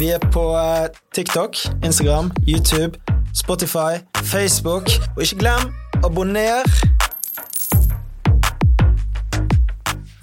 [0.00, 2.98] Vi er på eh, TikTok, Instagram, YouTube,
[3.36, 4.88] Spotify, Facebook.
[5.16, 5.60] Og ikke glem
[6.04, 6.64] abonner.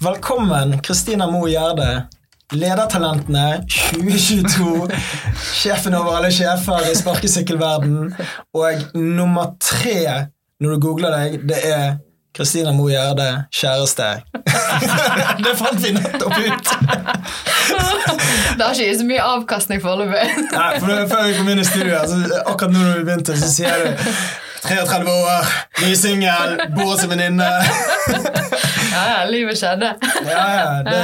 [0.02, 2.06] Velkommen, Kristina Mo Gjerde.
[2.52, 4.90] Ledertalentene 2022.
[5.60, 8.14] Sjefen over alle sjefer i sparkesykkelverden.
[8.54, 10.26] Og nummer tre
[10.60, 11.86] når du googler deg, det er
[12.36, 14.08] Kristina Mo Gjerde, kjæreste.
[15.44, 16.72] det fant vi nettopp ut!
[18.58, 20.48] Det har ikke gitt så mye avkastning foreløpig.
[20.50, 24.06] Før vi kom inn i studio, altså, akkurat nå når vi begynte, så sier du
[24.64, 25.52] 33 år,
[25.84, 27.50] ny singel, bor hos en venninne.
[28.88, 29.92] Ja, ja, livet skjedde.
[30.26, 31.00] Ja, ja, det,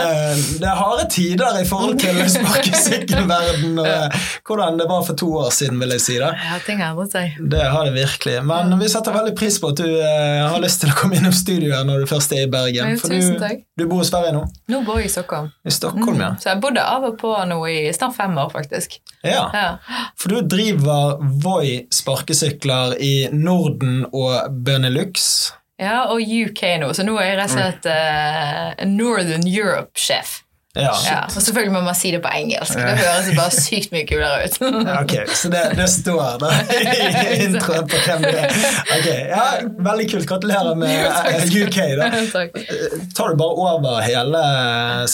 [0.58, 4.16] det er harde tider i forhold til sparkesykkelverden og
[4.48, 6.16] hvordan det var for to år siden, vil jeg si.
[6.18, 6.32] da.
[6.34, 7.36] Ja, ting har endret seg.
[7.52, 8.38] Det har det virkelig.
[8.48, 11.34] Men vi setter veldig pris på at du eh, har lyst til å komme innom
[11.36, 12.96] studio her når du først er i Bergen.
[12.98, 14.42] For du, du bor i Sverige nå?
[14.74, 15.52] Nå bor jeg i Stockholm.
[15.62, 16.32] I Stockholm, ja.
[16.42, 18.98] Så jeg bodde av og på nå i snart fem år, faktisk.
[19.22, 19.44] ja.
[19.54, 19.68] Ja.
[20.18, 23.12] For du driver Voi sparkesykler i
[23.44, 25.52] Norden og Benelux.
[25.80, 30.40] Ja, og UK nå, så nå er jeg rett og slett uh, Northern Europe-sjef.
[30.74, 30.90] Ja.
[31.06, 32.74] Ja, og selvfølgelig må man si det på engelsk.
[32.74, 34.56] Det høres bare sykt mye kulere ut.
[35.04, 38.56] Ok, Så det, det står da i introen på hvem du er.
[38.96, 39.44] Ok, ja,
[39.86, 40.26] Veldig kult.
[40.32, 40.90] Gratulerer med
[41.30, 41.78] eh, UK.
[42.00, 42.08] da.
[43.14, 44.42] Tar du bare over hele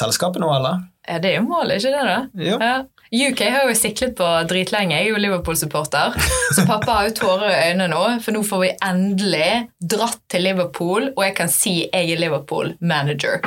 [0.00, 0.80] selskapet nå, eller?
[1.04, 2.08] Ja, det er jo målet, ikke det?
[2.08, 2.18] da?
[2.48, 2.78] Ja.
[3.12, 4.94] UK har jo siklet på dritlenge.
[4.94, 6.14] Jeg er jo Liverpool-supporter.
[6.54, 9.48] Så pappa har jo tårer i øynene nå, for nå får vi endelig
[9.82, 13.40] dratt til Liverpool, og jeg kan si jeg er Liverpool-manager.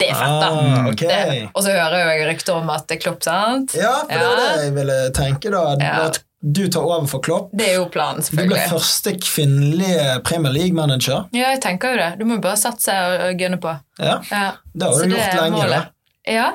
[0.00, 0.48] Det er fett, da.
[0.48, 1.42] Ah, okay.
[1.52, 3.76] Og så hører jeg rykter om at det er Klopp, sant?
[3.76, 5.62] Ja, for det var det jeg ville tenke, da.
[5.84, 5.92] Ja.
[6.08, 7.50] At du tar over for Klopp.
[7.52, 8.48] Det er jo planen, selvfølgelig.
[8.48, 11.26] Du blir første kvinnelige Premier League-manager.
[11.36, 12.08] Ja, jeg tenker jo det.
[12.22, 12.96] Du må jo bare satse
[13.28, 13.76] og gønne på.
[14.00, 14.46] Ja, Ja.
[14.72, 15.56] Det har du gjort lenge.
[15.58, 15.76] målet.
[15.76, 16.32] da.
[16.32, 16.48] Ja,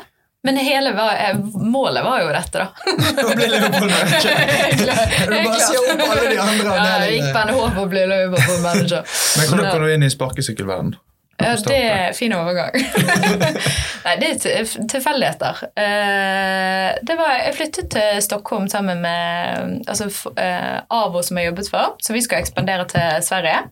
[0.45, 1.39] men hele var, eh,
[1.75, 2.67] målet var jo dette, da.
[3.25, 4.37] Å bli Liverpool-manager.
[5.25, 7.49] Du bare sier opp alle de andre Ja, jeg gikk på avdelingene.
[7.49, 9.17] NHH for å bli Liverpool-manager.
[9.39, 10.95] Men hvordan kom du inn i sparkesykkelverden?
[11.35, 12.71] Ja, det er fin overgang.
[14.05, 15.57] Nei, det er tilfeldigheter.
[15.75, 20.07] Eh, Det var, jeg flyttet til Stockholm sammen med altså,
[20.39, 23.65] eh, Avo, som jeg jobbet for, så vi skal ekspandere til Sverige.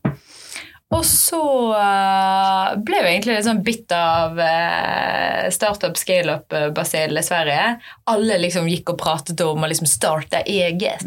[0.93, 1.41] Og så
[1.77, 7.69] eh, ble jeg egentlig litt sånn bitt av eh, startup, scaleup-basillen i Sverige.
[8.13, 11.05] Alle liksom gikk og pratet om å liksom starte eget.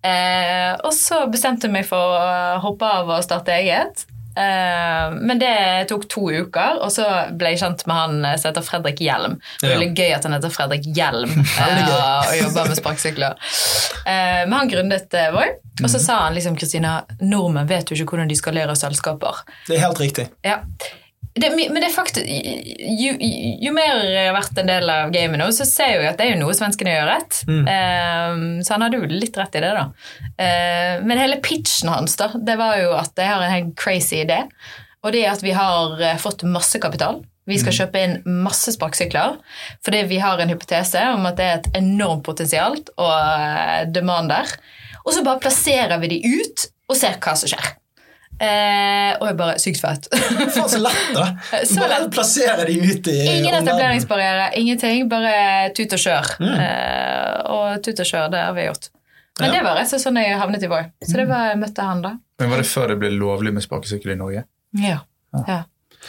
[0.00, 4.06] Eh, og så bestemte jeg meg for å hoppe av og starte eget.
[4.40, 7.06] Eh, men det tok to uker, og så
[7.36, 9.36] ble jeg kjent med han eh, som heter Fredrik Hjelm.
[9.60, 11.34] Det er veldig gøy at han heter Fredrik Hjelm
[11.64, 13.36] eh, og jobber med sparkesykler.
[14.06, 15.46] Men han grunnet Voi,
[15.82, 19.44] og så sa han liksom Kristina, nordmenn vet jo ikke hvordan de skal lære selskaper.
[19.68, 20.30] Det er helt riktig.
[20.46, 20.62] Ja.
[21.30, 25.38] Det, men det er faktisk, jo, jo, mer jeg har vært en del av gamet
[25.38, 27.38] nå, så ser jeg jo at det er jo noe svenskene gjør rett.
[27.46, 29.86] Eh, så han hadde jo litt rett i det, da.
[30.40, 34.24] Uh, men hele pitchen hans da, det var jo at jeg har en helt crazy
[34.24, 34.42] idé.
[35.04, 37.22] Og det er at vi har eh, fått masse kapital.
[37.48, 39.38] Vi skal kjøpe inn masse sparkesykler
[39.84, 44.30] fordi vi har en hypotese om at det er et enormt potensial og eh, demand
[44.32, 44.52] der.
[45.06, 47.72] Og så bare plasserer vi de ut og ser hva som skjer.
[48.40, 50.06] Eh, og jeg bare Sykt fett.
[50.54, 51.26] Faen, så lett, da.
[51.68, 52.06] Så Bare lett.
[52.14, 55.08] plassere de ut i Ingen etableringsbarriere, ingenting.
[55.12, 55.34] Bare
[55.76, 56.30] tut og kjør.
[56.40, 56.54] Mm.
[56.64, 58.88] Eh, og tut og kjør, det har vi gjort.
[59.40, 59.52] Men Ja.
[59.58, 60.82] det var rett og slett sånn jeg havnet i Voi.
[61.04, 62.14] Så det var jeg møtte han da.
[62.40, 64.42] Men Var det før det ble lovlig med sparkesykkel i Norge?
[64.80, 64.98] Ja.
[65.46, 65.60] ja.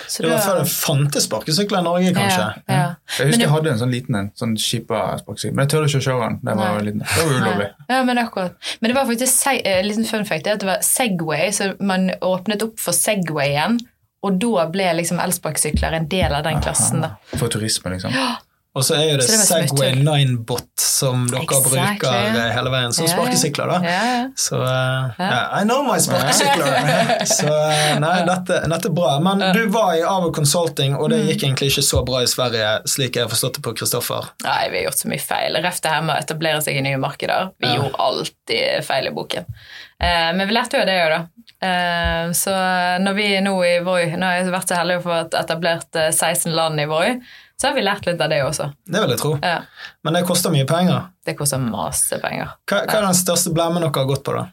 [0.07, 2.47] Så Det var før det fantes sparkesykler i Norge, kanskje.
[2.67, 2.89] Ja, ja.
[3.17, 5.55] Jeg husker du, jeg hadde en sånn liten en, sånn skipa sparkesykkel.
[5.57, 6.37] Men jeg tør ikke å kjøre den.
[6.47, 7.03] Det var, liten.
[7.05, 7.69] Det var ulovlig.
[7.91, 8.69] Ja, men akkurat.
[8.79, 11.73] Men det var faktisk en eh, liten fun fact, det at det var Segway, så
[11.79, 13.79] man åpnet opp for Segwayen,
[14.21, 17.01] og da ble liksom elsparkesykler en del av den klassen.
[17.05, 17.15] da.
[17.33, 18.15] For turisme, liksom.
[18.73, 19.95] Og så er jo det, det Segway.
[19.99, 21.73] Ninebot som dere Exactly.
[21.75, 23.67] bruker eh, hele veien som sparkesykler.
[23.67, 23.79] da.
[23.83, 24.29] Ja.
[24.39, 26.77] Så uh, yeah, I know my sparkesykler!
[27.27, 29.17] Så eh, nei, dette, dette er bra.
[29.19, 31.17] Men du var i Avo Consulting, og Mm.
[31.17, 34.29] det gikk egentlig ikke så bra i Sverige, slik jeg har forstått det på Kristoffer.
[34.45, 35.59] Nei, vi har gjort så mye feil.
[35.67, 37.51] Ref det her med å etablere seg i nye markeder.
[37.59, 37.75] Vi Ja.
[37.81, 39.45] gjorde alltid feil i boken.
[40.01, 41.21] Uh, men vi lærte jo det òg, da.
[41.61, 42.55] Uh, så
[43.03, 46.07] når vi nå i Voi Nå har jeg vært så heldig å få etablert eh,
[46.15, 47.11] 16 land i Voi,
[47.61, 48.71] så har vi lært litt av det også.
[48.89, 49.35] Det vil jeg tro.
[49.37, 49.59] Ja.
[50.01, 51.11] Men det koster mye penger.
[51.21, 52.55] Det koster masse penger.
[52.65, 54.47] Hva, hva er den største blemmen dere har gått på, da?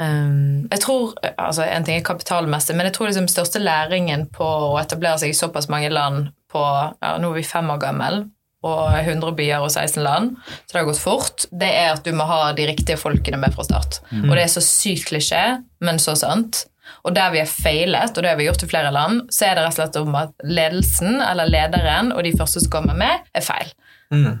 [0.00, 4.44] Um, jeg tror, altså En ting er kapitalmessig, men jeg tror liksom største læringen på
[4.44, 8.20] å etablere seg i såpass mange land på ja, Nå er vi fem år gammel,
[8.60, 11.46] og 100 byer og 16 land, så det har gått fort.
[11.48, 14.02] Det er at du må ha de riktige folkene med fra start.
[14.18, 15.44] Og det er så sykt klisjé,
[15.80, 16.66] men så sant.
[17.04, 19.56] Og der vi har feilet, og det har vi gjort i flere land, så er
[19.58, 23.26] det rett og slett om at ledelsen eller lederen og de første som kommer med,
[23.34, 23.72] er feil.
[24.14, 24.40] Mm.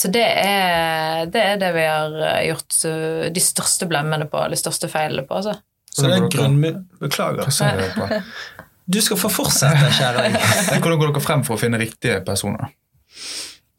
[0.00, 2.14] Så det er, det er det vi har
[2.46, 2.78] gjort
[3.36, 5.42] de største blemmene på, eller de største feilene på.
[5.42, 5.58] Altså.
[5.92, 6.58] Så det er grunn...
[7.02, 7.50] Beklager.
[7.50, 8.22] Hva du på?
[8.90, 10.38] Du skal få fortsette, kjære deg.
[10.80, 12.72] Hvordan går dere frem for å finne riktige personer?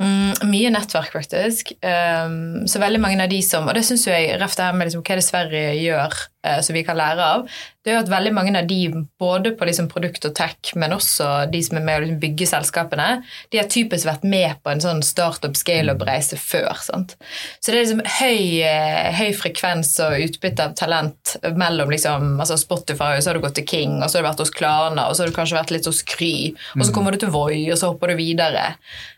[0.01, 1.73] Mm, mye nettverk, faktisk.
[1.81, 4.89] Um, så veldig mange av de som Og det syns jeg rett det her med
[4.89, 6.29] liksom, hva er det Sverige gjør uh,
[6.65, 7.47] som vi kan lære av.
[7.81, 8.77] Det er jo at veldig mange av de,
[9.21, 12.47] både på liksom, produkt og tech, men også de som er med å liksom, bygge
[12.51, 13.07] selskapene,
[13.49, 16.77] de har typisk vært med på en sånn startup scale-up-reise før.
[16.85, 17.15] Sant?
[17.57, 22.59] Så det er liksom høy, uh, høy frekvens og utbytte av talent mellom liksom, altså
[22.61, 25.07] Spotify, og så har du gått til King, og så har du vært hos Klarna,
[25.07, 26.35] og så har du kanskje vært litt hos Kry,
[26.77, 28.75] og så kommer du til Voi, og så hopper du videre.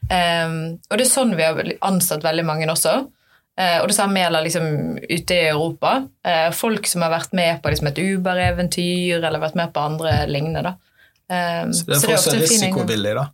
[0.07, 3.01] Um, og det er sånn vi har ansatt veldig mange også.
[3.59, 4.65] Eh, og det samme gjelder liksom
[4.97, 6.07] ute i Europa.
[6.25, 10.15] Eh, folk som har vært med på liksom et Uber-eventyr eller vært med på andre
[10.27, 10.63] lignende.
[10.63, 10.73] da.
[11.29, 13.27] Eh, Så det er fortsatt er da?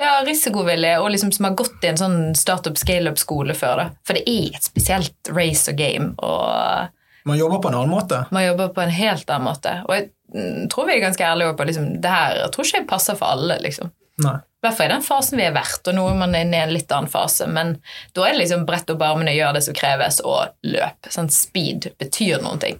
[0.00, 3.76] Ja, risikovillig, og liksom som har gått i en sånn startup scale-up-skole før.
[3.76, 3.90] da.
[4.04, 6.14] For det er et spesielt race og game.
[6.18, 6.88] og
[7.24, 8.26] Man jobber på en annen måte?
[8.30, 9.74] Man jobber på en helt annen måte.
[9.88, 12.80] Og jeg mm, tror vi er ganske ærlige på liksom, det her jeg tror ikke
[12.80, 13.58] jeg passer for alle.
[13.62, 13.92] liksom.
[14.24, 14.38] Nei.
[14.62, 16.72] Hvert fall i den fasen vi har vært, og nå er man inne i en
[16.74, 17.48] litt annen fase.
[17.50, 17.74] Men
[18.14, 21.10] da er det liksom brett opp armene, gjør det som kreves, og løp.
[21.10, 22.78] Sånn speed betyr noen ting.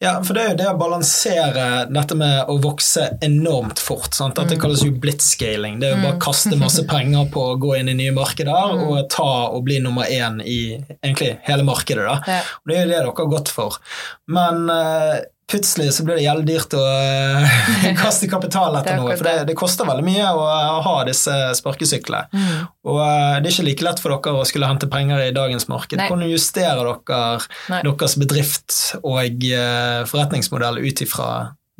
[0.00, 4.14] Ja, for det er jo det å balansere dette med å vokse enormt fort.
[4.16, 4.38] Sant?
[4.40, 5.76] At det kalles jo blitzscaling.
[5.80, 8.78] Det er jo bare å kaste masse penger på å gå inn i nye markeder
[8.86, 12.06] og ta og bli nummer én i egentlig hele markedet.
[12.06, 12.40] da.
[12.62, 13.76] Og det er jo det dere har gått for.
[14.32, 15.20] Men eh,
[15.50, 19.16] plutselig så blir det gjeldig dyrt å eh, kaste kapital etter er noe.
[19.18, 19.56] For det, det.
[19.58, 20.44] koster veldig mye å
[20.86, 22.44] ha disse sparkesyklene.
[22.88, 25.68] Og eh, det er ikke like lett for dere å skulle hente penger i dagens
[25.72, 25.98] marked.
[26.00, 26.08] Nei.
[26.10, 27.26] Hvordan justerer dere
[27.72, 27.82] Nei.
[27.88, 31.30] deres bedrift og eh, forretningsmodell ut ifra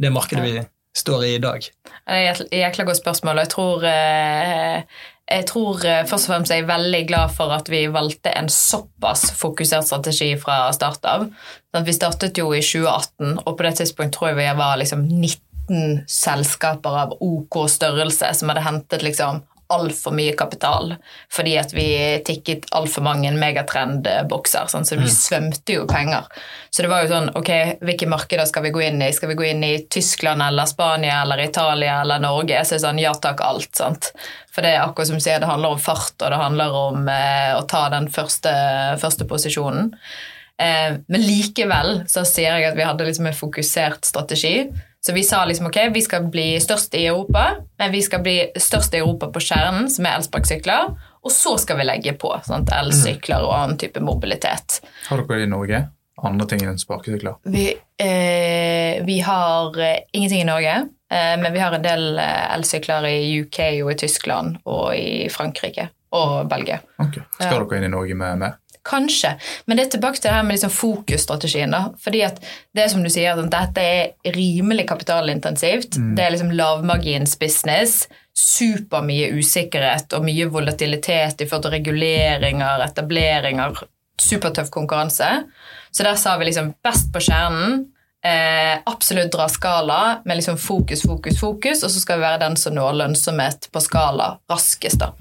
[0.01, 0.59] det markedet vi
[0.97, 1.65] står i i dag?
[1.87, 6.35] Det er et jækla godt spørsmål, og jeg tror, eh, jeg tror eh, først og
[6.35, 11.06] fremst jeg er veldig glad for at vi valgte en såpass fokusert strategi fra start
[11.06, 11.29] av.
[11.71, 15.06] Sånn vi startet jo i 2018, og på det tidspunkt tror jeg vi var liksom
[15.06, 20.95] 19 selskaper av OK størrelse som hadde hentet liksom altfor mye kapital
[21.33, 21.87] fordi at vi
[22.27, 24.71] tikket altfor mange megatrendbokser.
[24.73, 26.27] Sånn, så vi svømte jo penger.
[26.71, 27.53] Så det var jo sånn, ok,
[27.85, 29.13] hvilke markeder skal vi gå inn i?
[29.15, 32.65] Skal vi gå inn i Tyskland eller Spania eller Italia eller Norge?
[32.67, 33.71] Så er sånn, ja takk, alt.
[33.79, 34.13] sant?
[34.51, 37.09] For det er akkurat som du sier, det handler om fart, og det handler om
[37.11, 38.53] eh, å ta den første,
[39.01, 39.93] første posisjonen.
[40.61, 44.55] Eh, men likevel så sier jeg at vi hadde liksom en fokusert strategi.
[45.00, 48.37] Så vi sa liksom ok, vi skal bli størst i Europa, men vi skal bli
[48.56, 50.91] størst i Europa på kjernen, som er elsparkesykler,
[51.25, 54.82] og så skal vi legge på sant, elsykler og annen type mobilitet.
[55.08, 55.81] Har dere det i Norge?
[56.20, 57.38] Andre ting enn sparkesykler?
[57.49, 60.75] Vi, eh, vi har eh, ingenting i Norge,
[61.08, 65.31] eh, men vi har en del eh, elsykler i UK og i Tyskland og i
[65.32, 66.82] Frankrike og Belgia.
[67.00, 67.23] Ok.
[67.38, 68.60] Skal dere inn i Norge med mer?
[68.87, 69.35] Kanskje,
[69.67, 71.71] men det er tilbake til det her med liksom fokusstrategien.
[71.71, 72.41] da, fordi at
[72.77, 75.99] det som du sier, at dette er rimelig kapitalintensivt.
[76.17, 78.09] Det er liksom lavmargins business.
[78.32, 83.85] Supermye usikkerhet og mye volatilitet i forhold til reguleringer, etableringer.
[84.21, 85.29] Supertøff konkurranse.
[85.91, 87.87] Så der sa vi liksom best på kjernen.
[88.25, 92.56] Eh, absolutt dra skala med liksom fokus, fokus, fokus, og så skal vi være den
[92.56, 95.00] som når lønnsomhet på skala raskest.
[95.00, 95.12] da.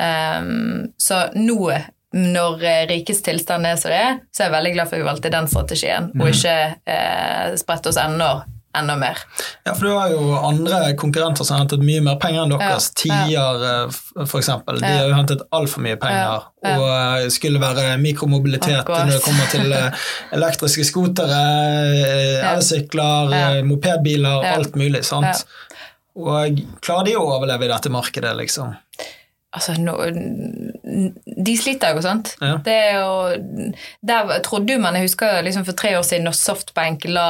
[0.00, 1.72] Um, så nå,
[2.12, 5.02] når eh, rikets tilstand er som det er, så er jeg veldig glad for at
[5.04, 6.54] vi valgte den strategien, og ikke
[6.90, 8.30] eh, spredte oss enda,
[8.74, 9.18] enda mer.
[9.66, 12.90] Ja, for du har jo andre konkurrenter som har hentet mye mer penger enn deres.
[13.06, 14.78] Ja, Tier, eh, f- for eksempel.
[14.82, 16.18] De har jo hentet altfor mye penger.
[16.26, 16.74] Ja, ja.
[16.78, 16.90] Og
[17.22, 19.06] eh, skulle være mikromobilitet Akkurat.
[19.06, 19.74] når det kommer til
[20.38, 21.40] elektriske skotere,
[22.40, 22.52] Ja.
[22.56, 23.62] elsykler, Ja.
[23.66, 24.54] mopedbiler, Ja.
[24.58, 25.04] alt mulig.
[25.04, 25.26] sant?
[25.26, 25.78] Ja.
[26.20, 28.74] Og klarer de å overleve i dette markedet, liksom?
[29.50, 29.96] Altså, no,
[31.46, 32.28] de sliter jo, sant.
[32.38, 32.52] Ja.
[32.62, 33.72] Det er jo
[34.06, 37.24] Der trodde jo man Jeg husker liksom for tre år siden når Softbank la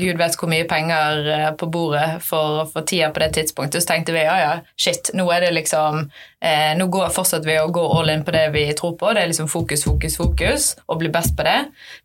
[0.00, 3.92] gud vet hvor mye penger eh, på bordet for, for tida på det tidspunktet, så
[3.92, 6.06] tenkte vi ja, ja, shit, nå er det liksom
[6.40, 9.12] eh, Nå går, fortsatt vi å gå all in på det vi tror på.
[9.12, 11.58] Det er liksom fokus, fokus, fokus, og bli best på det.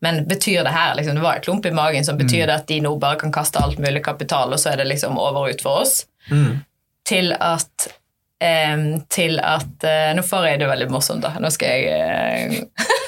[0.04, 2.68] Men betyr det her liksom, Det var en klump i magen som betyr det at
[2.68, 5.56] de nå bare kan kaste alt mulig kapital, og så er det liksom over og
[5.56, 6.02] ut for oss?
[6.26, 6.66] Mm.
[7.06, 7.92] til at
[9.10, 11.36] til at eh, Nå får jeg det veldig morsomt, da.
[11.40, 12.88] Nå skal jeg eh,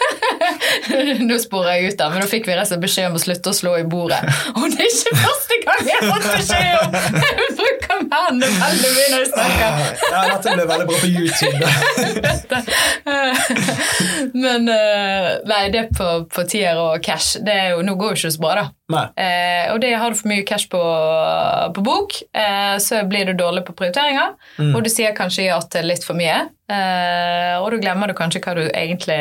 [1.28, 3.22] Nå sporer jeg ut, da, men nå fikk vi rett og slett beskjed om å
[3.22, 4.20] slutte å slå i bordet.
[4.56, 6.88] Og det er ikke første gang jeg har fått beskjed om
[7.28, 9.70] Jeg bruker hendene veldig mye når jeg snakker.
[10.12, 11.66] Ja, dette ble veldig bra på YouTube.
[14.44, 18.20] Men eh, nei, det på, på tier og cash, det er jo, nå går jo
[18.22, 18.66] ikke så bra, da.
[19.20, 20.82] Eh, og det har du for mye cash på,
[21.76, 24.38] på bok, eh, så blir du dårlig på prioriteringer.
[24.74, 26.46] Og du sier kanskje ja til litt for mye.
[26.68, 29.20] Eh, og da glemmer du kanskje hva du egentlig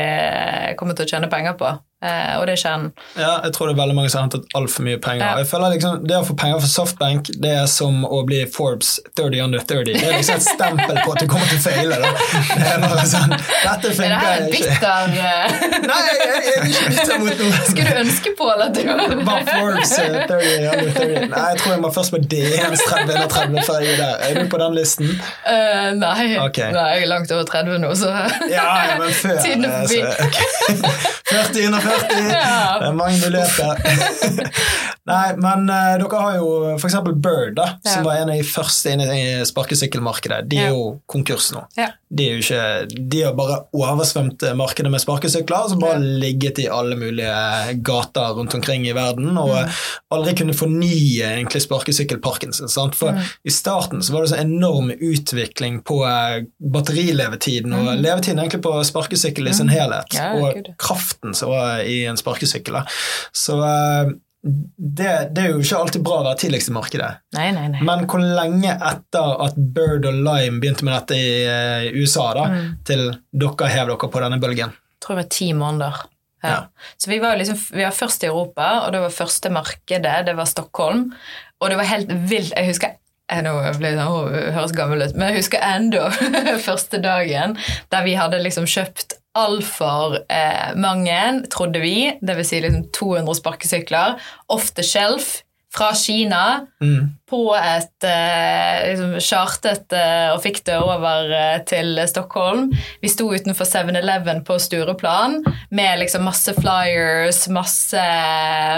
[0.78, 1.70] kommer til å tjene penger på.
[2.04, 2.82] Eh, og det er.
[3.16, 5.22] Ja, jeg tror det er veldig mange som har hentet altfor mye penger.
[5.24, 5.38] Ja.
[5.40, 8.90] Jeg føler liksom, Det å få penger fra softbank det er som å bli Forbes
[9.16, 9.94] 30 under 30.
[9.96, 11.96] Det er liksom et stempel på at du kommer til å feile.
[12.02, 12.10] Da.
[12.52, 14.74] Det er bare sånn, Dette funker det her Er ikke.
[14.76, 15.56] bitter eh,
[15.90, 17.62] Nei, jeg, jeg, jeg er ikke bytte mot noe.
[17.70, 18.82] Skulle du ønske på at du
[19.30, 21.26] Bare Forbes eh, 30 under 30.
[21.32, 24.14] Nei, jeg tror jeg må først på DNs 30 under 30 før jeg er der.
[24.28, 25.10] Er du på den listen?
[25.48, 26.28] Uh, nei.
[26.44, 26.70] Okay.
[26.76, 28.12] nei, jeg er langt over 30 nå, så
[28.52, 29.40] Ja, ja, men før.
[29.46, 30.04] Tiden er eh, forbi.
[30.04, 30.36] så- ok.
[31.26, 32.26] 40 under 40.
[32.80, 33.80] Det er mange muligheter.
[35.06, 36.96] Nei, men uh, dere har jo f.eks.
[37.22, 40.40] Bird, da, som var en av de første inn i sparkesykkelmarkedet.
[40.50, 40.74] De er Ja.
[40.74, 41.62] jo konkurs nå.
[42.08, 47.32] De, ikke, de har bare oversvømt markedet med sparkesykler, som bare ligget i alle mulige
[47.82, 49.72] gater rundt omkring i verden, og Mm.
[50.14, 52.68] aldri kunne fornye egentlig sparkesykkelparken sin.
[52.68, 52.94] sant?
[52.94, 53.18] For Mm.
[53.44, 58.84] i starten så var det så enorm utvikling på eh, batterilevetiden, og levetiden egentlig på
[58.84, 60.18] sparkesykkel i sin helhet, Mm.
[60.20, 62.78] Ja, og kraften som var i en sparkesykkel.
[63.34, 64.12] Så eh,
[64.46, 67.08] det, det er jo ikke alltid bra å være tidligst i markedet.
[67.36, 67.80] Nei, nei, nei.
[67.86, 72.44] Men hvor lenge etter at Bird og Lime begynte med dette i eh, USA, da,
[72.56, 72.68] Mm.
[72.86, 74.70] til dere hev dere på denne bølgen?
[74.76, 76.04] Jeg tror det var ti måneder.
[76.44, 76.50] Ja.
[76.50, 76.60] Ja.
[77.00, 80.36] Så vi var, liksom, vi var først i Europa, og det var første markedet, det
[80.38, 81.08] var Stockholm.
[81.60, 82.52] Og det var helt vilt.
[82.54, 82.94] Jeg husker
[83.42, 86.04] nå sånn, høres gammel ut, men jeg husker enda
[86.68, 87.56] første dagen
[87.90, 91.20] der vi hadde liksom kjøpt altfor eh, mange,
[91.52, 92.48] trodde vi, dvs.
[92.52, 94.16] Si liksom 200 sparkesykler,
[94.52, 95.42] off the shelf
[95.76, 97.10] fra Kina Mm.
[97.28, 102.70] på et eh, liksom chartet eh, og fikk det over eh, til Stockholm.
[103.02, 105.42] Vi sto utenfor 7-Eleven på Stureplan
[105.76, 108.04] med liksom masse flyers, masse,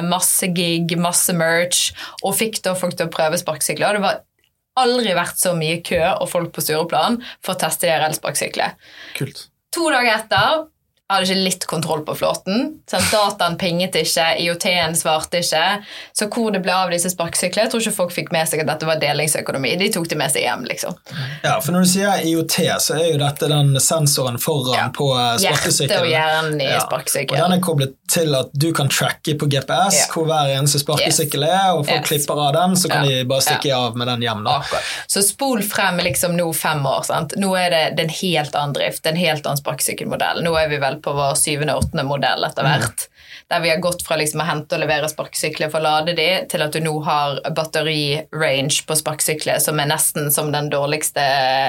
[0.09, 1.93] masse gig, masse merch,
[2.25, 3.99] og fikk da folk til å prøve sparkesykler.
[4.01, 4.25] Det var
[4.79, 8.75] aldri vært så mye kø og folk på Stureplan for å teste de elsparkesyklene.
[9.19, 9.47] Kult.
[9.77, 10.67] To dager etter
[11.11, 12.75] hadde ikke litt kontroll på flåten.
[12.91, 15.63] Sånn, dataen pinget ikke, IOT-en svarte ikke.
[16.13, 18.67] Så hvor det ble av disse sparkesyklene, jeg tror ikke folk fikk med seg at
[18.69, 19.77] dette var delingsøkonomi.
[19.81, 20.99] De tok det med seg hjem, liksom.
[21.45, 24.89] Ja, for når du sier IOT, så er jo dette den sensoren foran Ja.
[24.93, 25.09] på
[25.41, 25.89] sparkesykkelen.
[25.89, 26.81] Hjerte og hjernen i Ja.
[26.85, 27.41] sparkesykkelen.
[27.43, 30.13] Og den er koblet til at du kan tracke på GPS Ja.
[30.13, 32.09] hvor hver eneste sparkesykkel er, og folk Yes.
[32.09, 34.45] klipper av den, så kan de bare stikke av med den hjem.
[34.45, 34.59] da.
[34.61, 34.83] Akkurat.
[35.09, 37.05] Så spol frem liksom nå fem år.
[37.05, 37.33] Sant?
[37.37, 40.43] Nå er det, det er en helt annen drift, en helt annen sparkesykkelmodell.
[40.43, 43.07] Nå er vi vel på vår syvende-åttende modell etter hvert.
[43.49, 46.27] Der vi har gått fra liksom å hente og levere sparkesykler for å lade de,
[46.51, 51.25] til at du nå har batteri-range på sparkesykler som er nesten som den dårligste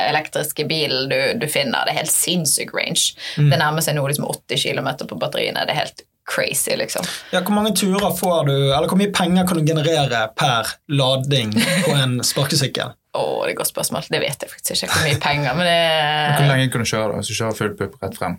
[0.10, 1.86] elektriske bilen du, du finner.
[1.86, 3.16] Det er helt sinnssyk range.
[3.38, 5.64] Det nærmer seg nå liksom 80 km på batteriene.
[5.68, 7.06] Det er helt crazy, liksom.
[7.32, 11.56] Ja, Hvor mange turer får du, eller hvor mye penger kan du generere per lading
[11.58, 12.94] på en sparkesykkel?
[13.18, 14.06] Å, det er et godt spørsmål.
[14.14, 15.70] Det vet jeg faktisk ikke hvor mye penger, men
[16.38, 18.38] Hvor lenge kan du kjøre da, hvis du kjører full pupp rett frem?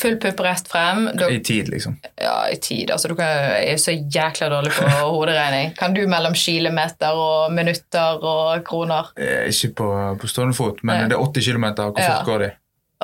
[0.00, 1.06] Full pupp rett frem.
[1.18, 1.96] Da, I tid, liksom.
[2.20, 2.90] ja, i tid.
[2.90, 5.74] Altså, du kan, jeg er så jækla dårlig på hoderegning.
[5.78, 9.12] Kan du mellom kilometer og minutter og kroner?
[9.18, 9.88] Eh, Ikke på,
[10.20, 11.08] på stående fot, men Nei.
[11.08, 11.66] det er 80 km.
[11.80, 12.16] Hvor Ja.
[12.18, 12.50] fort går de?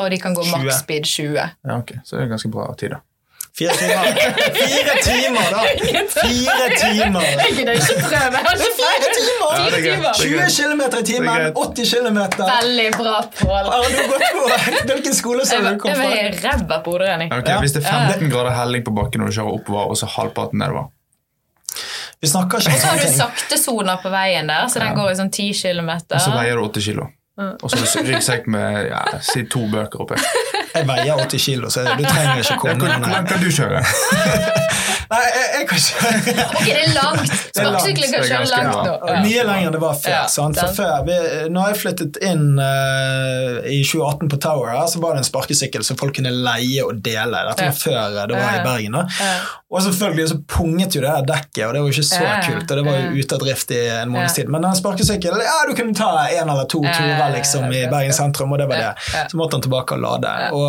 [0.03, 0.53] Og de kan gå 20.
[0.65, 1.35] maks speed 20.
[1.37, 1.91] Ja, ok.
[2.05, 3.03] Så det er ganske bra tid, da.
[3.52, 4.04] Fire timer,
[4.56, 5.62] Fire timer da!
[6.09, 7.25] Fire timer!
[7.26, 8.38] Jeg gidder ikke prøve.
[8.78, 9.50] Fire timer!
[9.52, 10.06] Ja, det er greit.
[10.09, 10.54] Er 20 greit.
[10.56, 12.21] km i timen, 80 km.
[12.38, 13.68] Veldig bra, Pål.
[13.68, 14.47] Har du gått på
[14.92, 15.78] Hvilken skole sa du var fra?
[15.85, 17.28] kom jeg var ræva på hoderegning.
[17.37, 20.09] Okay, Hvis det er 15 grader helling på bakken når du kjører oppover, og så
[20.16, 20.88] halvparten nedover
[22.23, 23.16] Vi snakker ikke Og om så har du ting.
[23.21, 25.90] saktesoner på veien der, så den går i sånn 10 km.
[26.09, 27.11] og så veier du 8 kilo.
[27.62, 30.16] Og så ryggsekk med ja, si to bøker oppi.
[30.73, 33.83] Jeg veier 80 kilo, så du trenger ikke komme Hvor langt kan du kjøre?
[35.12, 37.33] Nei, jeg, jeg kan ikke Ok, det er langt!
[37.33, 37.41] er.
[37.52, 38.93] Sparkesykler kan kjøre langt nå.
[39.11, 39.17] Ja.
[39.21, 40.14] Mye lenger enn det var før.
[40.14, 40.61] Ja, sant?
[40.61, 41.17] For før vi,
[41.52, 45.85] når jeg flyttet inn uh, i 2018 på Tower, her, så var det en sparkesykkel
[45.85, 47.43] som folk kunne leie og dele.
[47.50, 48.97] Dette var før eh, det var i Bergen.
[48.97, 49.29] da.
[49.73, 52.64] Og selvfølgelig så punget jo det her dekket, og det var jo ikke så kult.
[52.64, 54.50] og Det var jo ute av drift i en måneds tid.
[54.52, 57.85] Men en sparkesykkel, ja, du kunne ta en eller to turer liksom i.
[57.93, 59.29] Bergen sentrum, og det var det.
[59.29, 60.35] Så måtte han tilbake og lade.
[60.57, 60.62] Og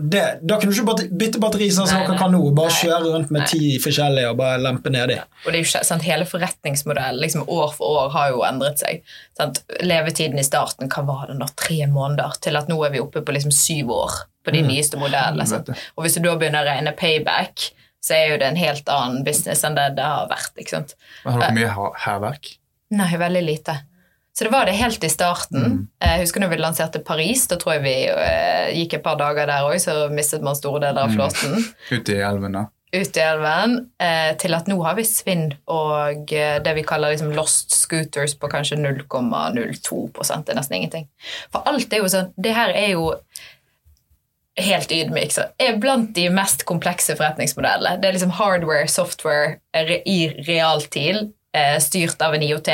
[0.00, 2.40] det, Da kunne du ikke bytte batteri sånn som dere kan nå.
[2.56, 2.78] Bare Nei.
[2.82, 5.16] kjøre rundt med ti forskjellige og bare lempe nedi.
[5.18, 8.78] Og det er jo ikke, sant, Hele forretningsmodellen liksom år for år har jo endret
[8.82, 9.02] seg.
[9.38, 9.62] Sant?
[9.82, 11.48] Levetiden i starten, hva var det nå?
[11.56, 12.38] Tre måneder?
[12.40, 14.12] Til at nå er vi oppe på liksom syv år
[14.44, 15.46] på de nyeste modellene.
[15.46, 15.68] Sant?
[15.96, 17.70] Og hvis du da begynner å regne payback,
[18.00, 20.54] så er jo det en helt annen business enn det det har vært.
[20.56, 20.94] ikke sant?
[21.24, 22.54] Har dere mye her- hærverk?
[22.90, 23.74] Nei, veldig lite.
[24.38, 25.58] Så det var det helt i starten.
[25.58, 25.78] Mm.
[25.98, 29.50] Jeg husker når vi lanserte Paris, da tror jeg vi uh, gikk et par dager
[29.50, 31.64] der òg, så mistet man store deler av Mm.
[31.96, 32.62] Ute i elven, da?
[32.94, 37.10] Ute i elven Uh, til at nå har vi svinn og uh, det vi kaller
[37.10, 41.08] liksom lost scooters på kanskje 0,02 Det er nesten ingenting.
[41.50, 43.08] For alt er jo sånn Det her er jo
[44.62, 47.98] helt ydmyk, så er blant de mest komplekse forretningsmodellene.
[48.00, 51.37] Det er liksom hardware, software re i realtid, eh,
[51.80, 52.68] styrt av en IOT.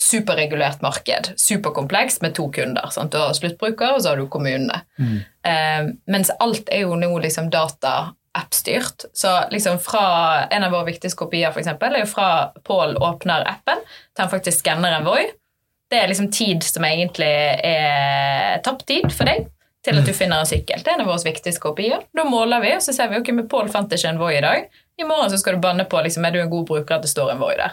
[0.00, 1.32] Superregulert marked.
[1.36, 2.88] Superkomplekst med to kunder.
[2.90, 3.12] Sant?
[3.12, 4.80] Du har sluttbruker, og så har du kommunene.
[5.44, 9.04] Eh, mens alt er jo nå liksom data appstyrt.
[9.12, 13.46] Så liksom fra En av våre viktigste kopier for eksempel, er jo fra Pål åpner
[13.46, 15.24] appen til han faktisk skanner en Voi.
[15.90, 17.30] Det er liksom tid som egentlig
[17.62, 19.46] er tapt tid for deg
[19.84, 20.80] til at du finner en sykkel.
[20.80, 22.00] Det er en av våre viktigste kopier.
[22.16, 24.42] Da måler vi, og så ser vi ok, men Pål fant ikke en Voi i
[24.42, 24.64] dag.
[24.96, 27.10] I morgen så skal du banne på liksom, er du en god bruker at det
[27.10, 27.72] står en Voi der.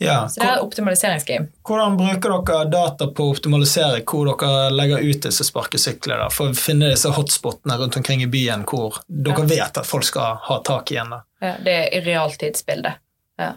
[0.00, 0.28] Ja.
[0.28, 1.50] Så det er et optimaliseringsgame.
[1.68, 6.30] Hvordan bruker dere data på å optimalisere hvor dere legger ut disse sparkesyklene?
[6.32, 10.40] For å finne disse hotspotene rundt omkring i byen hvor dere vet at folk skal
[10.46, 11.12] ha tak i en?
[11.44, 13.02] Ja, det er i realtidsbildet.
[13.40, 13.52] Ja.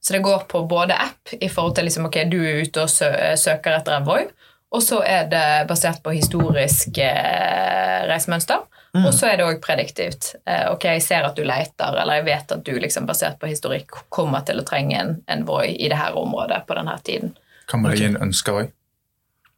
[0.00, 2.92] Så det går på både app i forhold til liksom, ok, du er ute og
[2.92, 3.08] sø
[3.40, 4.26] søker etter en Voi,
[4.70, 8.68] og så er det basert på historisk eh, reisemønster.
[9.06, 10.32] Og så er det òg prediktivt.
[10.50, 13.50] Eh, ok, jeg ser at du leter, eller jeg vet at du liksom, basert på
[13.50, 17.36] historikk kommer til å trenge en, en Voi i det her området på denne tiden.
[17.70, 18.72] Kan man gi en ønsker òg?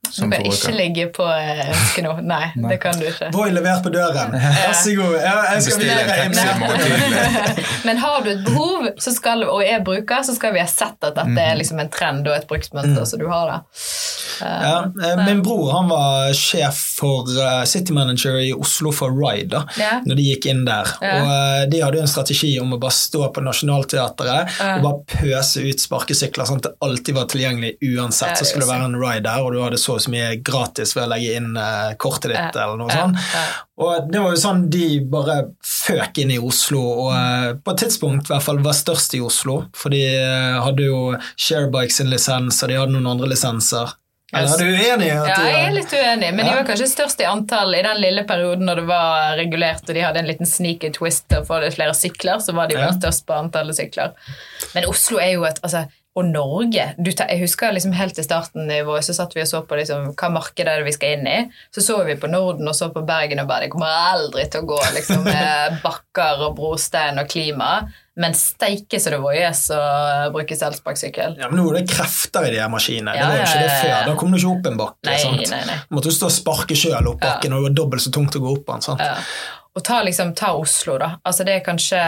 [0.03, 2.17] Du kan ikke ligge på eh, ønske nå.
[2.27, 3.29] Nei, det kan du ikke.
[3.33, 4.35] Voi levert på døren.
[4.59, 5.15] Vær så god.
[5.23, 7.67] Jeg skal tidlig.
[7.87, 10.99] Men har du et behov så skal, og er bruker, så skal vi ha sett
[11.07, 13.61] at dette er liksom en trend og et bruksmønster, som du har det.
[14.43, 19.53] Ja, eh, min bror han var sjef for eh, City Manager i Oslo for Ride
[19.53, 19.91] da Ja.
[20.03, 20.89] når de gikk inn der.
[21.05, 21.13] Ja.
[21.21, 25.05] Og eh, De hadde jo en strategi om å bare stå på Nationaltheatret og bare
[25.15, 28.33] pøse ut sparkesykler sånn at det alltid var tilgjengelig uansett.
[28.35, 30.35] Ja, Så skulle det være en ride der, og du hadde så og så mye
[30.45, 33.17] gratis ved å legge inn eh, kortet ditt eller noe sånt.
[33.83, 37.83] Og det var jo sånn de bare føk inn i Oslo, og eh, på et
[37.87, 39.63] tidspunkt i hvert fall var størst i Oslo.
[39.77, 41.01] For de eh, hadde jo
[41.37, 43.97] Sharebike sin lisens, og de hadde noen andre lisenser.
[44.33, 45.09] Eller er du uenig?
[45.13, 48.23] Ja, jeg er litt uenig, men de var kanskje størst i antall i den lille
[48.25, 51.93] perioden når det var regulert og de hadde en liten sneaky twist å få flere
[51.93, 52.89] sykler, så var de Ja.
[52.97, 54.15] størst på antallet sykler.
[54.73, 58.25] Men Oslo er jo et altså, Og Norge du, tar- Jeg husker liksom helt i
[58.27, 61.15] starten i vår, så satt vi og så på liksom, hva markedet er vi skal
[61.17, 61.37] inn i.
[61.73, 64.61] Så så vi på Norden og så på Bergen og bare Det kommer aldri til
[64.61, 67.71] å gå liksom, med bakker og brostein og klima.
[68.21, 69.81] Men steike så det voies å
[70.35, 71.39] bruke selvsparkesykkel.
[71.41, 73.15] Ja, men Nå er det krefter i de her maskinene.
[73.17, 74.05] Ja, det var jo ikke det før.
[74.11, 75.09] Da kom du ikke opp en bakke.
[75.09, 75.49] Nei, sant?
[75.55, 75.79] nei, nei.
[75.89, 78.37] Du måtte jo stå og sparke sjøl opp bakken, og det var dobbelt så tungt
[78.37, 78.85] å gå opp den.
[78.85, 79.01] sant?
[79.01, 79.17] Ja.
[79.73, 81.15] Og ta, liksom, ta Oslo, da.
[81.25, 82.03] Altså Det er kanskje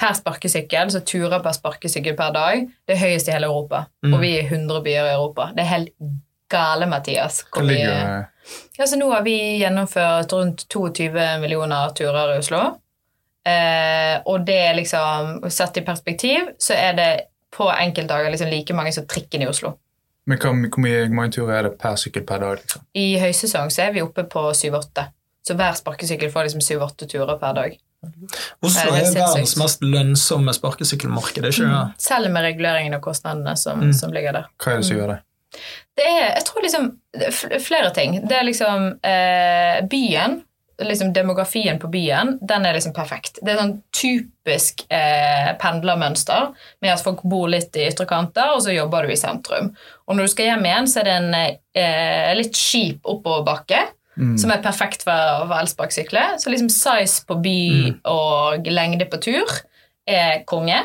[0.00, 3.84] per sparkesykkel, så turer per sparkesykkel per dag, det er høyest i hele Europa.
[4.04, 4.14] Mm.
[4.14, 5.50] Og vi er 100 byer i Europa.
[5.56, 5.92] Det er helt
[6.52, 7.42] gale, Mathias.
[7.52, 8.24] Hvor vi, ligger
[8.78, 12.62] ja, så nå har vi gjennomført rundt 22 millioner turer i Oslo.
[13.46, 17.10] Eh, og det er liksom Satt i perspektiv, så er det
[17.52, 19.76] på enkeltdager liksom like mange som trikken i Oslo.
[20.26, 20.54] Men hvor
[21.10, 22.60] mange turer er det per sykkel per dag?
[22.60, 22.84] liksom?
[22.94, 25.08] I høysesong så er vi oppe på 7-8.
[25.42, 27.78] Så hver sparkesykkel får liksom 7-8 turer per dag.
[28.62, 31.82] Oslo er er verdens mest lønnsomme sparkesykkelmarked, ikke det?
[32.02, 33.92] Selv med reguleringen og kostnadene som, Mm.
[33.92, 34.48] som ligger der.
[34.58, 35.18] Hva er det som gjør det?
[35.96, 38.26] Det er, jeg tror liksom er flere ting.
[38.26, 40.38] Det er liksom eh, byen,
[40.82, 43.38] liksom demografien på byen, den er liksom perfekt.
[43.44, 46.48] Det er sånn typisk eh, pendlermønster
[46.82, 49.68] med at folk bor litt i ytterkanter, og så jobber du i sentrum.
[50.08, 53.84] Og når du skal hjem igjen, så er det en eh, litt skip oppoverbakke.
[54.38, 56.36] Som er perfekt for, for elsparkesykler.
[56.38, 57.60] Så liksom size på by
[58.10, 59.54] og lengde på tur
[60.08, 60.82] er konge.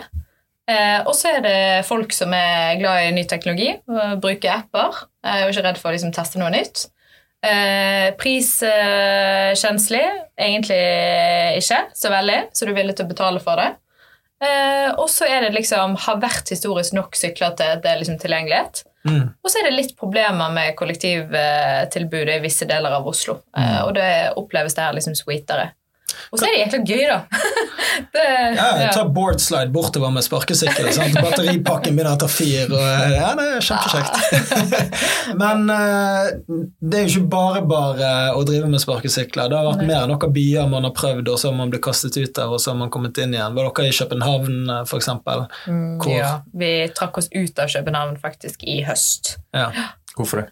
[0.68, 5.04] Eh, og så er det folk som er glad i ny teknologi og bruker apper.
[5.24, 6.88] er jo ikke redd for å liksom, teste noe nytt.
[7.46, 10.04] Eh, Priskjenslig
[10.36, 10.82] egentlig
[11.62, 13.70] ikke så veldig, så du er villig til å betale for det.
[14.44, 18.02] Eh, og så er det liksom har vært historisk nok sykler til at det er
[18.02, 18.84] liksom tilgjengelighet.
[19.08, 19.28] Mm.
[19.44, 23.40] Og så er det litt problemer med kollektivtilbudet i visse deler av Oslo.
[23.58, 23.76] Mm.
[23.86, 25.70] og det oppleves det her liksom sweetere.
[26.32, 27.18] Og så er det jækla gøy, da.
[28.14, 28.26] det,
[28.58, 28.92] Ja, ja.
[28.96, 30.88] Ta boardslide bortover med sparkesykkel.
[30.96, 31.18] sant?
[31.18, 32.72] Batteripakken begynner å ta fyr.
[32.72, 34.78] Og, ja, det er kjempekjekt.
[35.42, 36.30] Men eh,
[36.80, 39.52] det er jo ikke bare bare å drive med sparkesykler.
[39.52, 41.86] Det har vært mer enn noen byer man har prøvd, og så har man blitt
[41.88, 43.58] kastet ut der, og så har man kommet inn igjen.
[43.58, 45.08] Var dere i København, f.eks.?
[45.08, 45.46] eksempel?
[46.12, 49.38] Ja, vi trakk oss ut av København faktisk i høst.
[49.56, 49.72] Ja.
[50.16, 50.50] Hvorfor det?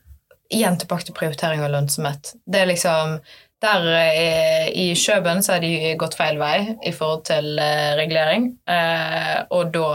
[0.54, 2.36] Igjen tilbake til prioritering og lønnsomhet.
[2.46, 3.18] Det er liksom
[3.66, 8.52] der eh, I Kjøben så har de gått feil vei i forhold til eh, regulering.
[8.70, 9.90] Eh, og da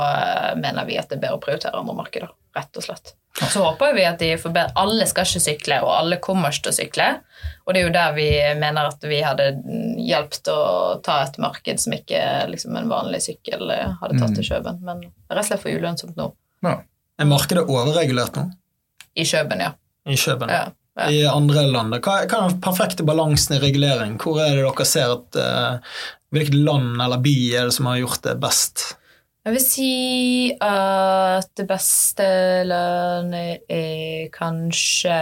[0.59, 3.15] mener vi at det er bedre å prioritere andre markeder, rett og slett.
[3.41, 6.73] Så håper vi at de forbedrer Alle skal ikke sykle, og alle kommer ikke til
[6.73, 7.09] å sykle.
[7.65, 8.29] Og det er jo der vi
[8.59, 9.47] mener at vi hadde
[10.03, 10.61] hjulpet å
[11.07, 14.83] ta et marked som ikke liksom, en vanlig sykkel hadde tatt til Kjøben.
[14.85, 16.33] Men rett og slett for ulønnsomt nå.
[16.67, 16.81] Ja.
[17.21, 18.49] Er markedet overregulert nå?
[19.15, 19.73] I Kjøben, ja.
[20.11, 20.51] I Kjøben.
[20.51, 20.67] ja.
[21.09, 21.97] I andre land.
[21.99, 24.19] Hva, hva er den perfekte balansen i regulering?
[24.21, 27.97] Hvor er det dere ser at uh, Hvilket land eller by er det som har
[27.99, 28.85] gjort det best?
[29.41, 29.95] Jeg vil si
[30.63, 32.27] at det beste
[32.69, 35.17] landet er kanskje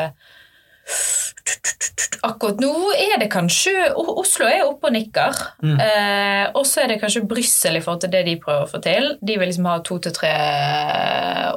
[2.24, 5.42] Akkurat nå er det kanskje Oslo er oppe og nikker.
[5.62, 5.76] Mm.
[5.84, 8.80] Eh, og så er det kanskje Brussel i forhold til det de prøver å få
[8.84, 9.10] til.
[9.20, 10.32] De vil liksom ha to til tre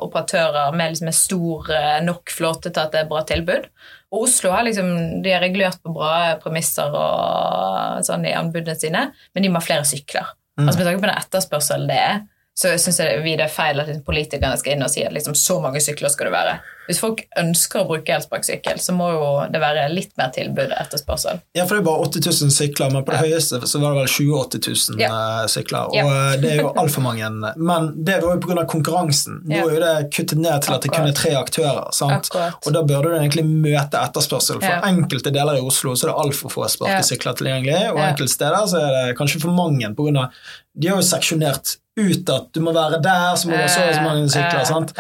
[0.03, 3.71] operatører med liksom en stor eh, nok flåte til at det er bra tilbud.
[4.11, 4.89] Og Oslo har liksom,
[5.23, 9.63] de er regulert på bra premisser og sånn i anbudene sine, men de må ha
[9.63, 10.33] flere sykler.
[10.59, 10.65] Mm.
[10.67, 12.17] Altså Med tanke på den etterspørselen det er,
[12.57, 15.59] så syns vi det er feil at politikerne skal inn og si at liksom, så
[15.63, 16.59] mange sykler skal det være.
[16.89, 20.75] Hvis folk ønsker å bruke elsparkesykkel, så må jo det være litt mer tilbud og
[20.75, 21.39] etterspørsel.
[21.55, 23.29] Ja, for det er bare 8000 sykler, men på det ja.
[23.29, 24.57] høyeste så var det vel 20
[24.97, 25.11] 000 ja.
[25.11, 25.91] Eh, sykler.
[25.93, 26.03] Og ja.
[26.09, 27.29] Eh, det er jo altfor mange.
[27.55, 28.65] Men det var jo pga.
[28.73, 29.39] konkurransen.
[29.47, 31.87] Nå er jo det kuttet ned til at det kun er tre aktører.
[31.95, 32.31] sant?
[32.33, 34.59] Og da burde du egentlig møte etterspørsel.
[34.63, 38.67] For enkelte deler i Oslo så er det altfor få sparkesykler tilgjengelig, og enkelte steder
[38.67, 40.27] så er det kanskje for mange pga.
[40.73, 43.85] De har jo seksjonert ut at du må være der, så må du ha så
[43.87, 44.65] og så mange sykler.
[44.67, 44.93] sant?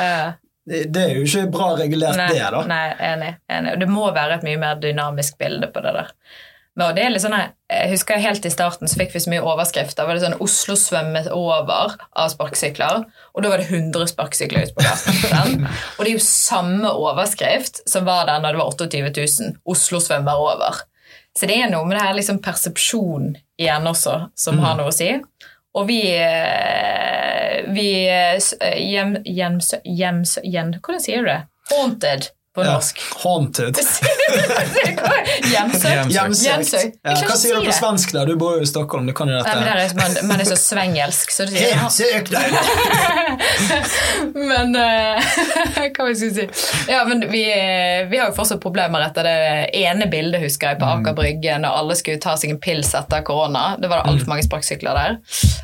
[0.71, 2.45] Det er jo ikke bra regulert, nei, det.
[2.53, 2.61] da.
[2.69, 3.75] Nei, enig, enig.
[3.81, 6.11] Det må være et mye mer dynamisk bilde på det der.
[6.79, 9.43] Men det er litt sånn, jeg husker Helt i starten så fikk vi så mye
[9.43, 10.07] overskrifter.
[10.07, 13.03] var det sånn, Oslo svømmet over av sparkesykler.
[13.35, 15.67] Og da var det 100 sparkesykler ute på gaten.
[15.97, 19.59] og det er jo samme overskrift som var der når det var 28 000.
[19.73, 20.83] Oslo svømmer over.
[21.37, 24.63] Så det er noe med det her liksom persepsjon igjen også som mm.
[24.63, 25.11] har noe å si.
[25.77, 27.87] Og vi, eh, vi
[28.75, 31.41] hjem, hjem, hjem, hjem, Hvordan sier du det?
[31.71, 32.99] Haunted på norsk.
[32.99, 33.75] Ja, haunted.
[35.51, 36.11] Hjemsøkt.
[36.11, 36.95] Hjemsøkt.
[37.03, 38.25] Ja, hva sier du på svensk, da?
[38.27, 39.07] Du bor jo i Stockholm.
[39.07, 39.53] du kan jo dette.
[39.55, 42.31] Men er, man, man, er så svengelsk, så du sier Hjemsøkt!
[44.51, 44.81] men uh,
[45.95, 46.45] Hva vi skulle si?
[46.91, 47.43] Ja, men vi,
[48.11, 49.37] vi, har jo fortsatt problemer etter det
[49.81, 50.93] ene bildet, husker jeg, på mm.
[50.97, 53.63] Aker Brygge, når alle skulle ta seg en pils etter korona.
[53.79, 54.33] Det var det altfor mm.
[54.35, 55.17] mange sparkesykler der.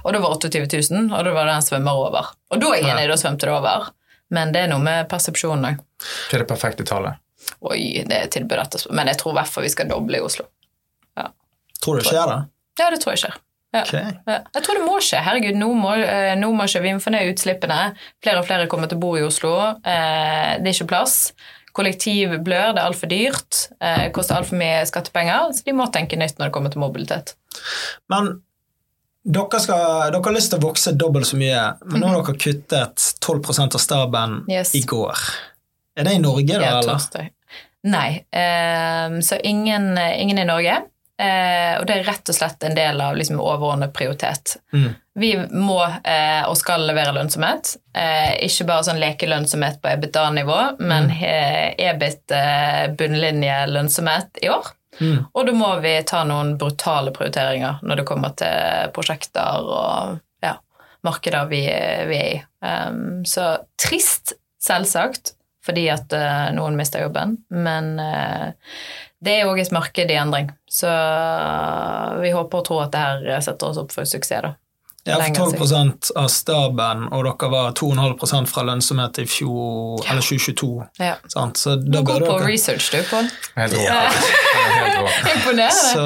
[0.06, 2.32] Og det var 28 000, og det var det en svømmer over.
[2.54, 3.91] Og da er jeg enig, da svømte det over.
[4.32, 5.84] Men det er noe med persepsjonen òg.
[6.01, 7.23] Hva er det perfekte tallet?
[7.65, 8.95] Oi, det er tilbud etterspørsel.
[8.97, 10.47] Men jeg tror i hvert fall vi skal doble i Oslo.
[11.17, 11.29] Ja.
[11.81, 12.39] Tror du det skjer, da?
[12.77, 13.38] Ja, det tror jeg skjer.
[13.75, 13.83] Ja.
[13.83, 14.15] Okay.
[14.25, 14.39] Ja.
[14.55, 15.19] Jeg tror det må skje.
[15.25, 17.79] Herregud, nå må, eh, nå må ikke vi få ned utslippene.
[18.23, 19.53] Flere og flere kommer til å bo i Oslo.
[19.83, 21.17] Eh, det er ikke plass.
[21.77, 23.67] Kollektiv blør, det er altfor dyrt.
[23.81, 25.53] Eh, koster altfor mye skattepenger.
[25.53, 27.36] Så de må tenke nytt når det kommer til mobilitet.
[28.10, 28.38] Men
[29.27, 29.83] dere, skal,
[30.13, 33.75] dere, har lyst til å vokse dobbelt så mye, men nå har dere kuttet 12%
[33.75, 34.71] av staben yes.
[34.77, 35.27] i går.
[35.97, 36.62] Er det i Norge, da?
[36.62, 37.33] Ja, eller?
[37.88, 38.10] Nei.
[39.07, 40.77] um, så ingen, ingen, i Norge.
[41.17, 44.60] Uh, og det er rett og slett en del av liksom, overordnet prioritet.
[44.73, 44.91] Mm.
[45.17, 47.73] Vi må uh, og skal levere lønnsomhet.
[47.97, 51.17] Uh, ikke bare sånn lekelønnsomhet på EBITDA-nivå, men mm.
[51.88, 54.73] EBIT-bunnlinjelønnsomhet bunnlinje lønnsomhet i år.
[54.99, 55.25] Mm.
[55.33, 60.55] Og da må vi ta noen brutale prioriteringer når det kommer til prosjekter og ja,
[61.05, 61.63] markeder vi,
[62.10, 62.38] vi er i.
[62.65, 65.37] Um, så trist, selvsagt,
[65.67, 68.53] fordi at uh, noen mister jobben, men uh,
[69.23, 70.53] det er òg et marked i endring.
[70.69, 74.47] Så uh, vi håper og tror at det her setter oss opp for suksess.
[74.47, 74.56] da.
[75.08, 80.12] Ja, for 12 av staben, og dere var 2,5 fra lønnsomhet i fjor, ja.
[80.12, 80.71] eller 2022.
[80.99, 81.13] Ja.
[81.32, 81.62] Sant?
[81.62, 82.49] Så da du går på dere...
[82.49, 83.30] research, du, Pål.
[83.56, 83.86] Helt rå.
[85.36, 85.71] Imponerende.
[85.71, 86.03] Så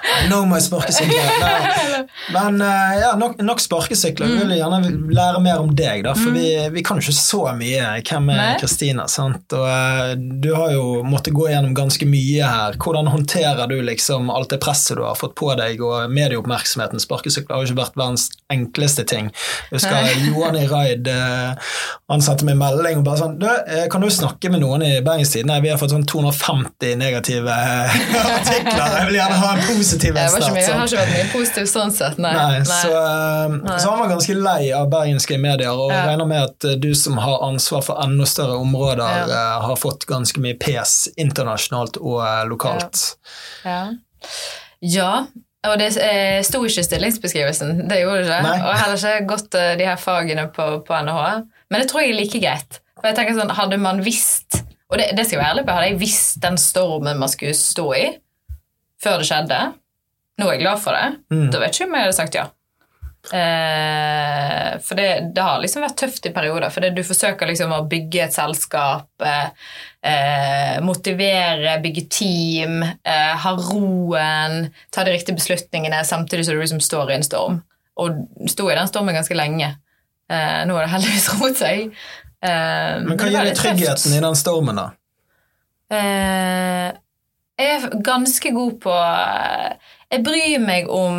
[0.10, 2.06] uh, know my sparkesykler.
[2.36, 4.26] Men uh, ja, nok, nok sparkesykler.
[4.26, 6.38] Vi vil gjerne lære mer om deg, da, for mm.
[6.38, 7.92] vi, vi, kan jo ikke så mye.
[8.06, 9.06] Hvem er Kristina?
[9.06, 12.78] Og uh, du har jo måttet gå gjennom ganske mye her.
[12.80, 17.02] Hvordan håndterer du liksom alt det presset du har fått på deg, og medieoppmerksomheten?
[17.02, 19.30] Sparkesykler har jo ikke vært verdens enkleste ting.
[19.70, 21.70] Jeg husker Johan i Raid eh,
[22.10, 24.92] han sendte meg melding og bare sånn du, eh, Kan du snakke med noen i
[25.04, 25.60] Bergens Tidende?
[25.62, 28.96] Vi har fått sånn 250 negative eh, artikler.
[28.98, 30.56] Jeg vil gjerne ha en positiv en start.
[30.56, 32.32] Jeg, har ikke vært mye positivt sånn sett, nei.
[32.36, 32.78] nei, nei.
[32.82, 32.92] Så,
[33.56, 33.76] nei.
[33.76, 36.04] så, han var ganske lei av bergenske medier, og ja.
[36.08, 39.44] regner med at du som har ansvar for enda større områder, ja.
[39.66, 43.04] har fått ganske mye pes internasjonalt og lokalt.
[43.66, 43.80] Ja.
[44.80, 45.12] ja.
[45.68, 48.60] Og det eh, sto ikke stillingsbeskrivelsen, det gjorde det ikke.
[48.64, 51.26] Og heller ikke gått de her fagene på, på, NHH.
[51.68, 52.80] Men det tror jeg er like greit.
[53.00, 54.58] For jeg tenker sånn, Hadde man visst
[54.90, 57.54] Og det, det skal jeg være ærlig på, hadde jeg visst den stormen man skulle
[57.56, 58.08] stå i
[59.00, 59.60] før det skjedde
[60.40, 61.20] Nå er jeg glad for det.
[61.34, 61.50] Mm.
[61.52, 62.48] Da vet ikke om jeg hadde sagt ja.
[63.20, 67.82] Eh, for det, det, har liksom vært tøft i perioder, for du forsøker liksom å
[67.90, 69.50] bygge et selskap, eh,
[70.08, 76.80] eh, motivere, bygge team, eh, ha roen, ta de riktige beslutningene samtidig som du liksom
[76.84, 77.60] står i en storm.
[78.00, 79.74] Og sto i den stormen ganske lenge.
[80.30, 81.92] Eh, nå har det heldigvis roet seg.
[82.40, 84.88] Eh, men hva gir deg tryggheten i den stormen, da?
[85.90, 86.88] Eh,
[87.60, 88.94] jeg er ganske god på
[90.10, 91.18] Jeg bryr meg om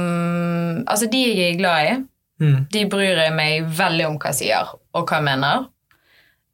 [0.88, 2.00] Altså, de jeg er glad i,
[2.42, 2.64] Mm.
[2.74, 5.68] de bryr jeg meg veldig om hva jeg sier, og hva jeg mener.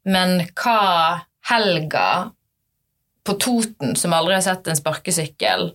[0.04, 2.08] Men hva Helga
[3.24, 5.70] på Toten, som aldri har sett en sparkesykkel,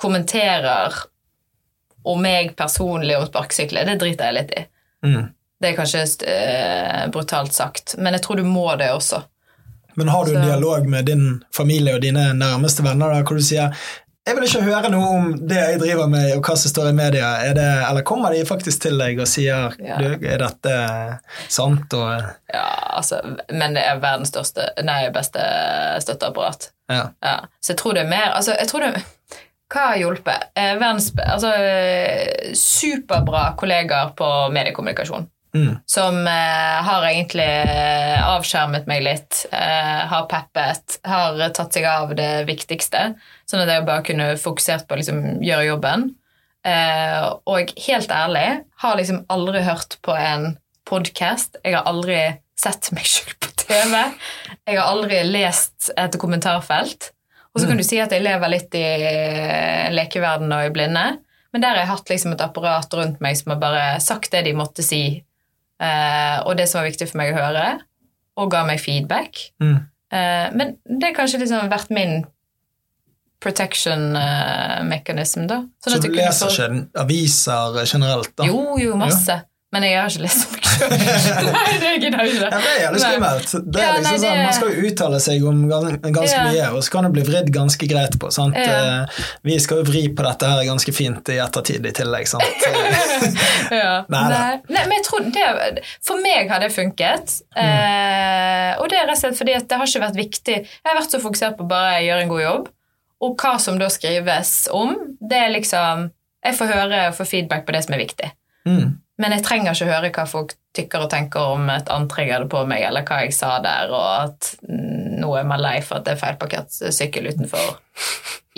[0.00, 0.96] kommenterer
[2.04, 4.64] om meg personlig om sparkesykler, det driter jeg litt i.
[5.04, 5.28] Mm.
[5.60, 9.22] Det er kanskje eh, brutalt sagt, men jeg tror du må det også.
[9.96, 13.44] Men har du en dialog med din familie og dine nærmeste venner da, hvor du
[13.44, 13.74] sier
[14.24, 16.92] jeg vil ikke høre noe om det jeg driver med, og hva som står i
[16.96, 17.26] media.
[17.52, 19.98] Det, eller kommer de faktisk til deg og sier Ja.
[20.00, 20.76] du, er dette
[21.52, 21.92] sant?
[21.92, 22.64] Og, Ja,
[22.96, 23.18] altså,
[23.52, 25.44] men det er verdens største, nei, beste
[26.00, 26.70] støtteapparat.
[26.88, 27.10] ja.
[27.20, 27.36] Ja.
[27.60, 29.04] Så jeg tror det er mer altså, jeg tror det,
[29.74, 30.48] Hva har hjulpet?
[30.56, 35.28] Eh, verdens, altså, eh, superbra kollegaer på mediekommunikasjon.
[35.54, 35.76] Mm.
[35.86, 42.14] Som eh, har egentlig eh, avskjermet meg litt, eh, har peppet, har tatt seg av
[42.18, 43.12] det viktigste.
[43.46, 46.08] Sånn at jeg bare kunne fokusert på å liksom, gjøre jobben.
[46.66, 48.48] Eh, og helt ærlig,
[48.82, 50.56] har liksom aldri hørt på en
[50.88, 51.60] podkast.
[51.62, 52.18] Jeg har aldri
[52.58, 53.98] sett meg selv på TV.
[54.64, 57.12] Jeg har aldri lest et kommentarfelt.
[57.54, 61.04] Og så kan du si at jeg lever litt i en lekeverden og i blinde,
[61.54, 64.42] men der har jeg hatt liksom et apparat rundt meg som har bare sagt det
[64.48, 65.22] de måtte si, eh,
[66.46, 67.64] og det som var viktig for meg å høre,
[68.36, 69.50] og ga meg feedback.
[69.62, 69.76] Mm.
[70.14, 72.24] Eh, men det har kanskje liksom vært min
[73.40, 75.62] protection eh, mechanism, da.
[75.84, 78.46] Sånn Så du leser få- ikke aviser generelt, da?
[78.48, 79.42] Jo, jo, masse.
[79.74, 81.48] Men jeg har ikke lest meg sjøl.
[81.54, 82.48] Nei, det gidder jeg ikke.
[82.50, 83.52] Ja, det er jævlig skummelt.
[83.74, 86.44] Det er Ja, liksom nei, sånn, Man skal jo uttale seg om ganske Ja.
[86.50, 88.30] mye, og så kan det bli vridd ganske greit på.
[88.34, 88.58] Sant?
[88.58, 92.30] Eh, Vi skal jo vri på dette her ganske fint i ettertid i tillegg.
[92.30, 92.66] Sant?
[93.74, 94.04] ja.
[94.12, 94.52] Nei, Nei.
[94.68, 97.36] Nei, men jeg tror det, For meg har det funket.
[97.58, 100.56] Eh, og det er rett og slett fordi at det har ikke vært viktig.
[100.64, 102.68] Jeg har vært så fokusert på bare å gjøre en god jobb.
[103.24, 106.10] Og hva som da skrives om, det er liksom
[106.44, 108.26] Jeg får høre og få feedback på det som er viktig.
[108.68, 108.98] Mm.
[109.22, 112.50] Men jeg trenger ikke høre hva folk tykker og tenker om et antrekk jeg hadde
[112.50, 116.08] på meg, eller hva jeg sa der, og at nå er man lei for at
[116.08, 117.76] det er feilparkert sykkel utenfor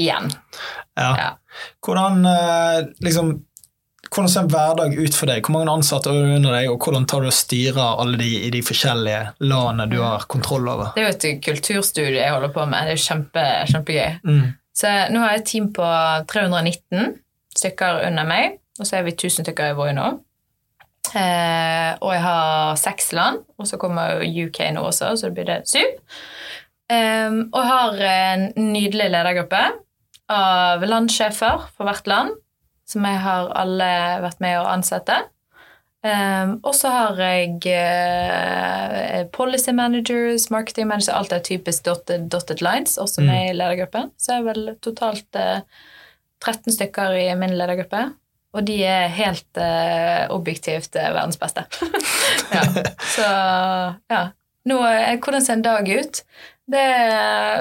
[0.01, 0.33] igjen.
[0.97, 1.11] Ja.
[1.21, 1.25] Ja.
[1.85, 3.27] Hvordan, eh, liksom,
[4.09, 5.43] hvordan ser en hverdag ut for deg?
[5.45, 8.31] Hvor mange ansatte er du under deg, og hvordan tar du og styrer alle de
[8.47, 10.95] i de forskjellige landene du har kontroll over?
[10.97, 12.89] Det er jo et kulturstudie jeg holder på med.
[12.89, 14.17] Det er kjempe, kjempegøy.
[14.25, 14.47] Mm.
[14.81, 15.91] Så nå har jeg et team på
[16.33, 17.13] 319
[17.61, 20.15] stykker under meg, og så er vi 1000 stykker i Voi nå.
[21.15, 25.49] Eh, og jeg har seks land, og så kommer UK nå også, så det blir
[25.51, 25.95] det syv.
[26.91, 29.63] Eh, og jeg har en nydelig ledergruppe
[30.33, 32.35] av landsjefer for hvert land,
[32.87, 33.91] som jeg har alle
[34.23, 35.25] vært med å ansette.
[36.07, 42.63] Um, og så har jeg uh, policy managers, marketing managers, alt er typisk dotted, dotted
[42.63, 43.27] lines, også Mm.
[43.27, 44.13] med i ledergruppen.
[44.19, 45.61] Så jeg er vel totalt uh,
[46.45, 48.13] 13 stykker i min ledergruppe.
[48.57, 51.67] Og de er helt eh, objektivt eh, verdens beste.
[52.57, 52.65] ja.
[53.13, 53.31] Så
[54.11, 54.23] ja.
[54.67, 56.23] Nå, eh, hvordan ser en dag ut?
[56.67, 56.83] Det,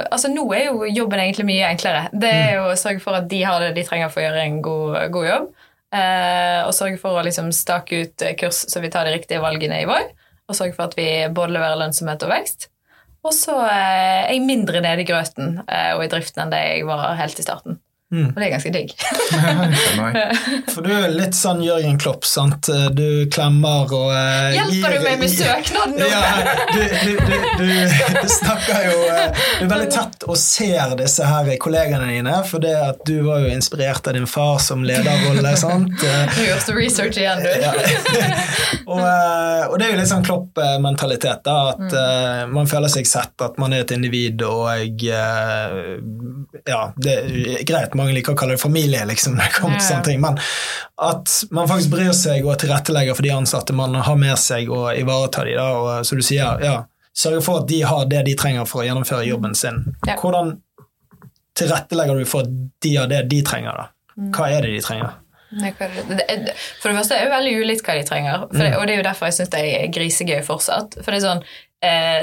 [0.09, 2.07] altså Nå er jo jobben egentlig mye enklere.
[2.15, 4.45] Det er jo å sørge for at de har det de trenger for å gjøre
[4.47, 5.49] en god, god jobb.
[5.95, 9.43] Eh, og sørge for å liksom stake ut eh, kurs så vi tar de riktige
[9.43, 10.09] valgene i vår.
[10.49, 12.69] Og sørge for at vi både leverer lønnsomhet og vekst.
[13.25, 16.87] Og så eh, er jeg mindre nede i grøten og i driften enn det jeg
[16.89, 17.79] var helt i starten.
[18.15, 18.29] Mm.
[18.31, 18.93] Og det er ganske digg.
[20.73, 22.69] For du er litt sånn Jørgen Klopp, sant?
[22.95, 26.07] Du klemmer og eh, Hjelper du meg med søknaden nå?
[26.09, 26.21] Ja,
[26.71, 27.11] du, du,
[27.59, 27.67] du,
[28.21, 32.63] du, snakker jo eh, Du er veldig tett og ser disse her kollegaene dine, for
[32.63, 35.91] det at du var jo inspirert av din far som lederrolle, sant?
[35.99, 37.51] du gjør så research igjen, du.
[37.63, 37.73] ja.
[38.85, 43.09] og, eh, og det er jo litt sånn Klopp-mentalitet, da, at eh, man føler seg
[43.09, 45.77] sett, at man er et individ, og eh,
[46.65, 49.87] ja, det er greit, mange liker å kalle det familie, liksom, når det kommer til
[49.89, 50.37] sånne ting, men
[51.09, 54.91] at man faktisk bryr seg og tilrettelegger for de ansatte man har med seg, og
[54.95, 56.77] ivaretar de, da, og så du sier, ja,
[57.15, 59.83] sørger for at de har det de trenger for å gjennomføre jobben sin.
[60.07, 60.17] Ja.
[60.21, 60.57] Hvordan
[61.55, 63.91] tilrettelegger du for at de har det de trenger, da?
[64.15, 64.31] Mm.
[64.35, 65.21] Hva er det de trenger?
[65.55, 66.49] Er
[66.81, 68.99] For det første er det jo veldig ulikt hva de trenger, det, og det er
[68.99, 70.97] jo derfor jeg syns det er grisegøy fortsatt.
[70.99, 71.45] For det er sånn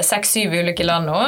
[0.05, 1.21] seks-syv ulike land nå.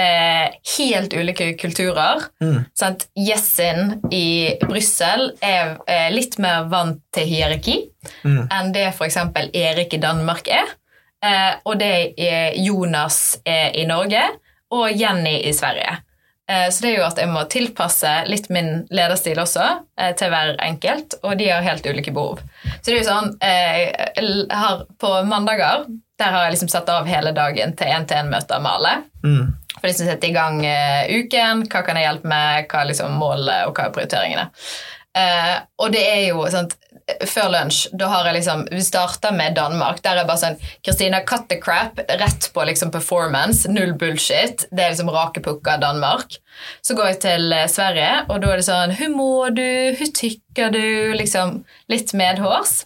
[0.00, 0.46] Eh,
[0.78, 2.22] helt ulike kulturer.
[2.40, 2.60] Mm.
[2.78, 3.06] Sant?
[3.18, 7.78] Jessin i Brussel er eh, litt mer vant til hierarki
[8.24, 8.46] Mm.
[8.48, 9.16] enn det f.eks.
[9.52, 10.70] Erik i Danmark er.
[11.20, 14.22] Eh, og det er Jonas er i Norge,
[14.72, 15.98] og Jenny i Sverige.
[16.48, 19.66] Eh, så det er jo at jeg må tilpasse litt min lederstil også
[20.00, 22.40] eh, til hver enkelt, og de har helt ulike behov.
[22.80, 23.82] Så det er jo sånn eh,
[24.16, 25.84] jeg har På mandager
[26.20, 28.90] der har jeg liksom satt av hele dagen til én-til-én-møter med alle.
[29.24, 29.46] Mm.
[29.80, 32.90] For de som setter i gang eh, uken, hva kan jeg hjelpe med, hva er
[32.92, 34.48] liksom målet, og hva er prioriteringene.
[35.18, 36.76] Eh, og det er jo sant,
[37.26, 39.98] Før lunsj, da har jeg liksom Vi starter med Danmark.
[40.04, 41.98] Der er bare sånn Kristina, cut the crap.
[42.20, 43.66] Rett på liksom performance.
[43.66, 44.68] Null bullshit.
[44.70, 46.38] Det er liksom rake pukka Danmark.
[46.86, 49.66] Så går jeg til eh, Sverige, og da er det sånn Hvor mår du?
[49.98, 50.86] Hvor tykker du?
[51.18, 51.58] Liksom
[51.90, 52.84] litt medhårs.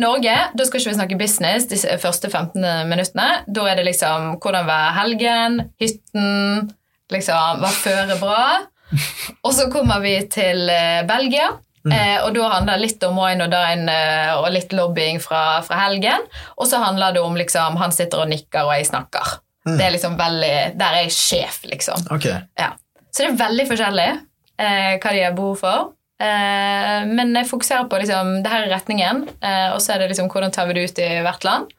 [0.00, 3.42] Norge, da skal ikke vi snakke business de første 15 minuttene.
[3.44, 6.70] Da er det liksom hvordan var helgen, hytten,
[7.12, 8.46] liksom hva fører bra.
[9.44, 11.52] Og så kommer vi til eh, Belgia.
[11.82, 11.92] mm.
[12.22, 15.80] og da handler det litt om wine og dine eh, og litt lobbying fra, fra
[15.80, 16.28] helgen.
[16.54, 19.32] Og så handler det om liksom han sitter og nikker, og jeg snakker.
[19.66, 22.06] Det er liksom veldig, Der er jeg sjef, liksom.
[22.10, 22.38] Okay.
[22.58, 22.72] Ja.
[23.10, 25.90] Så det er veldig forskjellig eh, hva de har behov for.
[26.22, 30.12] Eh, men jeg fokuserer på liksom, det her er retningen, eh, og så er det
[30.12, 31.72] liksom hvordan tar vi det ut i hvert land.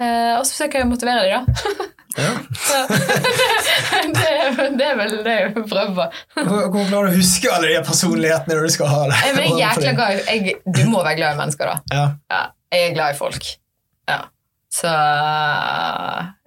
[0.00, 1.90] Eh, og så forsøker jeg å motivere dem, da.
[2.14, 2.32] Ja.
[4.14, 4.30] Det,
[4.78, 6.04] det er vel det jeg prøver på.
[6.46, 9.00] Hvor hvor klarer du å huske alle de personlighetene du skal ha?
[9.24, 11.96] Jeg er jækla glad jeg, Du må være glad i mennesker, da.
[11.96, 12.04] Ja.
[12.30, 12.42] Ja,
[12.74, 13.48] jeg er glad i folk.
[14.10, 14.20] Ja.
[14.74, 14.90] Så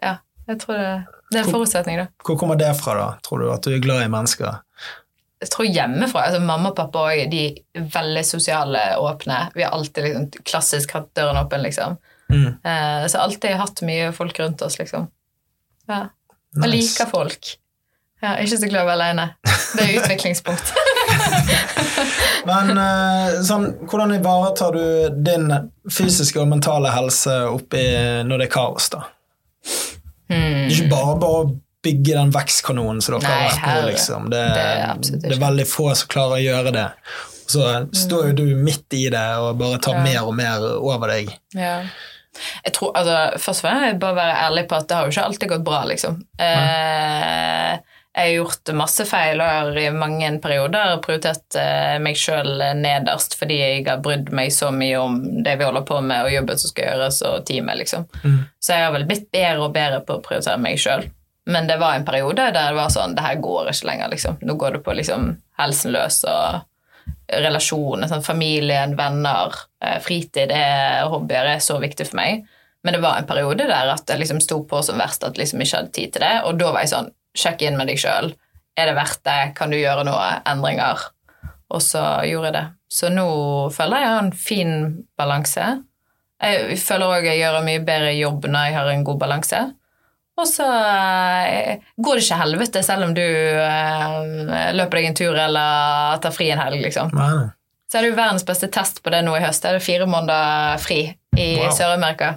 [0.03, 0.13] ja,
[0.51, 0.87] jeg tror det,
[1.31, 2.07] det er en forutsetning, da.
[2.27, 3.09] Hvor kommer det fra, da?
[3.25, 4.59] Tror du at du er glad i mennesker?
[5.37, 7.43] Jeg tror hjemmefra altså Mamma og pappa også, de
[7.77, 9.43] er veldig sosiale åpne.
[9.55, 11.97] Vi har alltid liksom, klassisk hatt døren åpen, liksom.
[12.31, 12.57] Mm.
[12.65, 15.07] Uh, så alltid hatt mye folk rundt oss, liksom.
[15.87, 16.07] Ja.
[16.57, 17.53] Jeg liker folk.
[18.17, 19.27] Ja, jeg er ikke så glad i å være alene.
[19.77, 20.73] Det er utviklingspunkt.
[22.49, 25.51] Men uh, sånn, hvordan ivaretar du din
[25.85, 27.83] fysiske og mentale helse oppi
[28.25, 29.05] når det er kaos, da?
[30.33, 30.65] Mm.
[30.71, 31.45] Ikke bare bare
[31.87, 34.29] bygge den vekstkanonen som dere Nei, har vært på, liksom.
[34.35, 36.85] Det, Det det er veldig få som klarer å gjøre det.
[37.47, 37.63] Så
[37.95, 40.03] står jo du midt i det og bare tar Ja.
[40.03, 41.31] mer og mer over deg.
[41.55, 41.79] Ja.
[42.65, 45.23] Jeg tror, altså, Først vil jeg bare være ærlig på at det har jo ikke
[45.29, 46.19] alltid gått bra, liksom.
[46.37, 47.77] Eh,
[48.17, 53.35] jeg har gjort masse feil og har i mange perioder prioritert eh, meg sjøl nederst
[53.37, 56.57] fordi jeg har brydd meg så mye om det vi holder på med, og jobben
[56.61, 58.07] som skal gjøres, og teamet, liksom.
[58.23, 58.39] Mm.
[58.59, 61.05] Så jeg har vel blitt bedre og bedre på å prioritere meg sjøl.
[61.47, 64.39] Men det var en periode der det var sånn Det her går ikke lenger, liksom.
[64.43, 65.29] Nå går det på liksom
[65.59, 66.65] helsen løs og
[67.27, 72.45] relasjoner, sånn, familien, venner, eh, fritid, er, hobbyer er så viktig for meg.
[72.83, 75.43] Men det var en periode der at det liksom sto på som verst at jeg
[75.43, 76.33] liksom ikke hadde tid til det.
[76.47, 78.31] Og da var jeg sånn Sjekk inn med deg sjøl.
[78.73, 79.51] Er det verdt det?
[79.53, 80.39] Kan du gjøre noe?
[80.49, 81.03] Endringer?
[81.69, 82.63] Og så gjorde jeg det.
[82.89, 83.27] Så nå
[83.75, 84.71] føler jeg jeg har en fin
[85.19, 85.67] balanse.
[86.41, 89.61] Jeg føler òg jeg gjør en mye bedre jobb når jeg har en god balanse.
[90.37, 95.37] Og så eh, går det ikke helvete selv om du eh, løper deg en tur
[95.41, 97.09] eller tar fri en helg, liksom.
[97.17, 97.47] Nei, nei.
[97.87, 99.63] Så er det jo verdens beste test på det nå i høst.
[99.63, 100.99] Det er fire måneder fri
[101.37, 101.71] i Wow.
[101.73, 102.33] Sør-Amerika.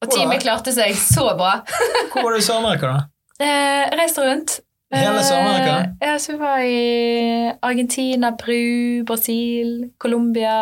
[0.00, 1.56] Og teamet klarte seg så bra.
[2.12, 3.00] Hvor var du i Sør-Amerika, da?
[3.42, 4.60] Eh, reiste rundt.
[4.94, 5.74] Hele Sør-Amerika?
[6.00, 10.54] Eh, ja, så vi var i Argentina, Peru, Brasil, Colombia,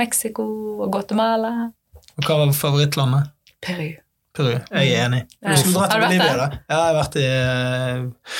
[0.00, 0.46] Mexico
[0.82, 1.52] og Guatemala.
[2.16, 3.28] Og hva var favorittlandet?
[3.62, 3.90] Peru.
[4.32, 4.52] Peru.
[4.56, 5.22] Jeg er enig.
[5.42, 5.52] Ja.
[5.52, 6.38] Du skulle Har du vært Bolivia, der?
[6.38, 6.60] da.
[6.68, 8.32] Ja, jeg har vært i eh,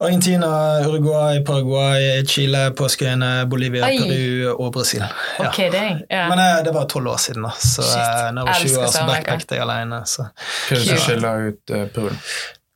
[0.00, 0.48] Argentina,
[0.88, 3.98] Uruguay, Paraguay, Chile, Påskeøyene, Bolivia, Oi.
[4.00, 5.04] Peru og Brasil.
[5.04, 5.48] Ja.
[5.50, 6.24] Okay, det ja.
[6.32, 7.52] Men eh, det var tolv år siden, da.
[7.60, 8.32] Så Shit.
[8.34, 10.00] når jeg var 20 år, så backpacket jeg alene.
[10.08, 10.24] Så.
[10.24, 12.10] Hva er det som skiller ut uh, Peru?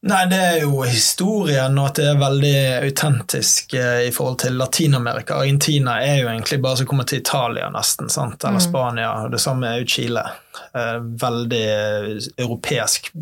[0.05, 4.59] Nei, det er jo historien, og at det er veldig autentisk eh, i forhold til
[4.61, 5.39] Latin-Amerika.
[5.41, 8.37] Argentina er jo egentlig bare som å komme til Italia, nesten, sant?
[8.43, 8.49] Mm.
[8.51, 9.13] eller Spania.
[9.25, 10.25] og Det samme er jo Chile.
[10.77, 12.11] Eh, veldig eh,
[12.45, 13.13] europeisk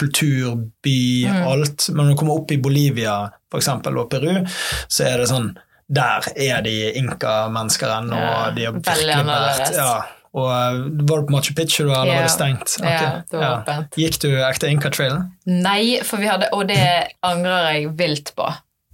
[0.00, 1.46] kulturby, Mm.
[1.48, 1.88] alt.
[1.92, 3.18] Men når du kommer opp i Bolivia,
[3.50, 4.46] for eksempel, og Peru,
[4.88, 5.52] så er det sånn
[5.92, 10.04] Der er de inka-mennesker ennå, Ja, de har virkelig vært ja.
[10.34, 12.20] Og eh, Var du på Machu Picchu, da, eller Ja.
[12.20, 12.76] var det stengt?
[12.80, 13.96] Ja, Ok, det var åpent.
[13.98, 15.30] Gikk du ekte Inca-trailen?
[15.46, 16.80] Nei, for vi hadde Og det
[17.26, 18.46] angrer jeg vilt på.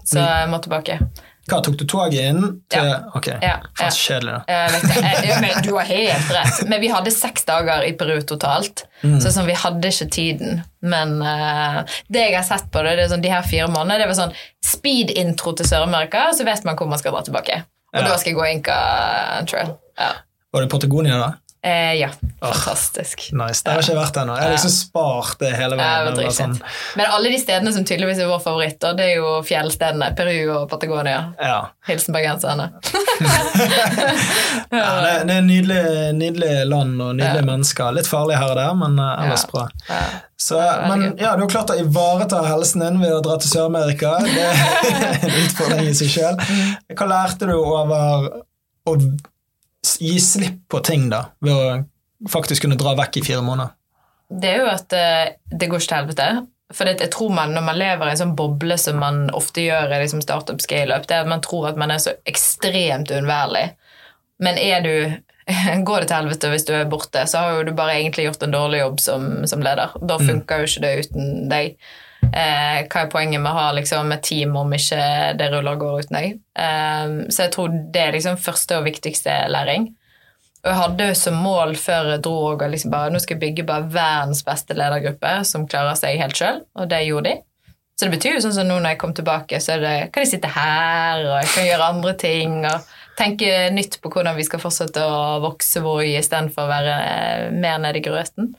[0.04, 0.26] Så Mm.
[0.26, 1.00] jeg må tilbake.
[1.46, 2.96] Hva, tok du toget inn til Ja.
[3.14, 3.88] Ok, Ja, faen ja.
[3.90, 4.42] så kjedelig, da.
[4.48, 6.68] Jeg, men du har helt rett.
[6.68, 8.82] Men vi hadde seks dager i Peru totalt.
[9.04, 9.20] Mm.
[9.22, 10.64] Så sånn, vi hadde ikke tiden.
[10.82, 13.98] Men uh, det jeg har sett på det, det er sånn, de her fire månedene,
[13.98, 14.34] det var sånn
[14.64, 17.62] speed-intro til Sør-Amerika, så vet man hvor man skal dra tilbake.
[17.94, 18.08] Og Ja.
[18.08, 19.76] da skal jeg gå Inca Trail.
[19.98, 20.12] Ja.
[20.56, 21.32] Var det Patagonia, da?
[21.66, 22.08] Eh, ja.
[22.38, 23.24] Fantastisk.
[23.34, 23.62] Nice.
[23.66, 24.34] Det har ikke vært ennå.
[24.38, 26.14] Jeg har liksom spart det hele Ja, veien.
[26.20, 26.52] Det sånn.
[27.00, 30.12] Men alle de stedene som tydeligvis er våre favoritter, det er jo fjellstedene.
[30.14, 31.24] Peru og Patagonia.
[31.42, 31.56] ja.
[31.88, 32.68] Hilsen bergenserne.
[34.70, 35.82] ja det, det er nydelig,
[36.20, 37.48] nydelig land og nydelige Ja.
[37.50, 37.92] mennesker.
[37.98, 39.50] Litt farlig her og der, men eh, ellers Ja.
[39.52, 39.66] bra.
[39.88, 40.00] Ja.
[40.38, 44.18] Så, men ja, du har klart å ivareta helsen din ved å dra til Sør-Amerika.
[44.22, 44.54] Det er
[45.24, 46.36] en utfordring i seg sjøl.
[46.94, 48.28] Hva lærte du over
[48.86, 48.96] å
[50.00, 51.28] gi slipp på ting, da?
[51.44, 53.74] Ved å faktisk kunne dra vekk i fire måneder?
[54.26, 56.28] Det er jo at eh, det går ikke til helvete.
[56.74, 59.92] For jeg tror man, når man lever i en sånn boble som man ofte gjør
[59.94, 63.68] i liksom startup scale-up, det er at man tror at man er så ekstremt uunnværlig.
[64.42, 64.92] Men er du
[65.86, 68.42] Går det til helvete hvis du er borte, så har jo du bare egentlig gjort
[68.42, 69.92] en dårlig jobb som, som leder.
[70.02, 71.76] Da funker jo ikke det uten deg.
[72.32, 74.98] Eh, hva er poenget med å ha liksom, et team om ikke
[75.38, 76.34] det ruller og går uten deg?
[76.58, 79.90] Eh, så jeg tror det er liksom første og viktigste læring.
[80.66, 83.66] Og jeg hadde som mål før jeg dro og liksom bare, nå skal jeg bygge
[83.68, 87.36] bare verdens beste ledergruppe som klarer seg helt sjøl, og det gjorde de.
[87.96, 90.34] Så det betyr jo sånn som nå når jeg kom tilbake, så det, kan jeg
[90.34, 92.58] sitte her, og jeg kan gjøre andre ting.
[92.68, 97.44] og tenke nytt på hvordan vi skal fortsette å vokse Voi istedenfor å være eh,
[97.54, 98.52] mer nede i grøten.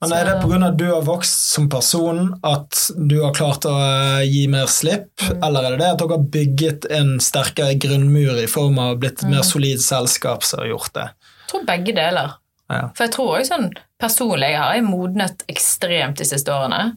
[0.00, 0.60] Men Er det pga.
[0.68, 5.10] at du har vokst som person at du har klart å eh, gi mer slipp,
[5.22, 5.40] mm.
[5.46, 9.22] eller er det det at dere har bygget en sterkere grunnmur i form av blitt
[9.22, 9.50] et mer mm.
[9.50, 11.08] solid selskap som har gjort det?
[11.46, 12.36] Jeg tror begge deler.
[12.66, 12.88] Ja.
[12.98, 13.68] For jeg tror også sånn
[14.02, 16.96] personlig jeg har jeg modnet ekstremt de siste årene.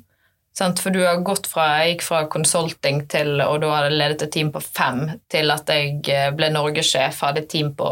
[0.59, 0.79] Sant?
[0.83, 4.25] For du har gått fra Jeg gikk fra consulting til, og da hadde jeg ledet
[4.25, 7.87] et team på fem, til at jeg eh, ble norgessjef, hadde et team på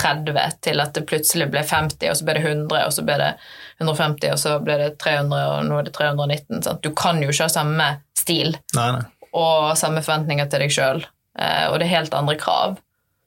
[0.00, 3.18] 30, til at det plutselig ble 50, og så ble det 100, og så ble
[3.20, 3.28] det
[3.82, 6.64] 150, og så ble det 300, og nå er det 319.
[6.64, 6.80] Sant?
[6.80, 9.04] Du kan jo ikke ha samme stil nei, nei.
[9.36, 11.04] og samme forventninger til deg sjøl,
[11.36, 12.80] eh, og det er helt andre krav.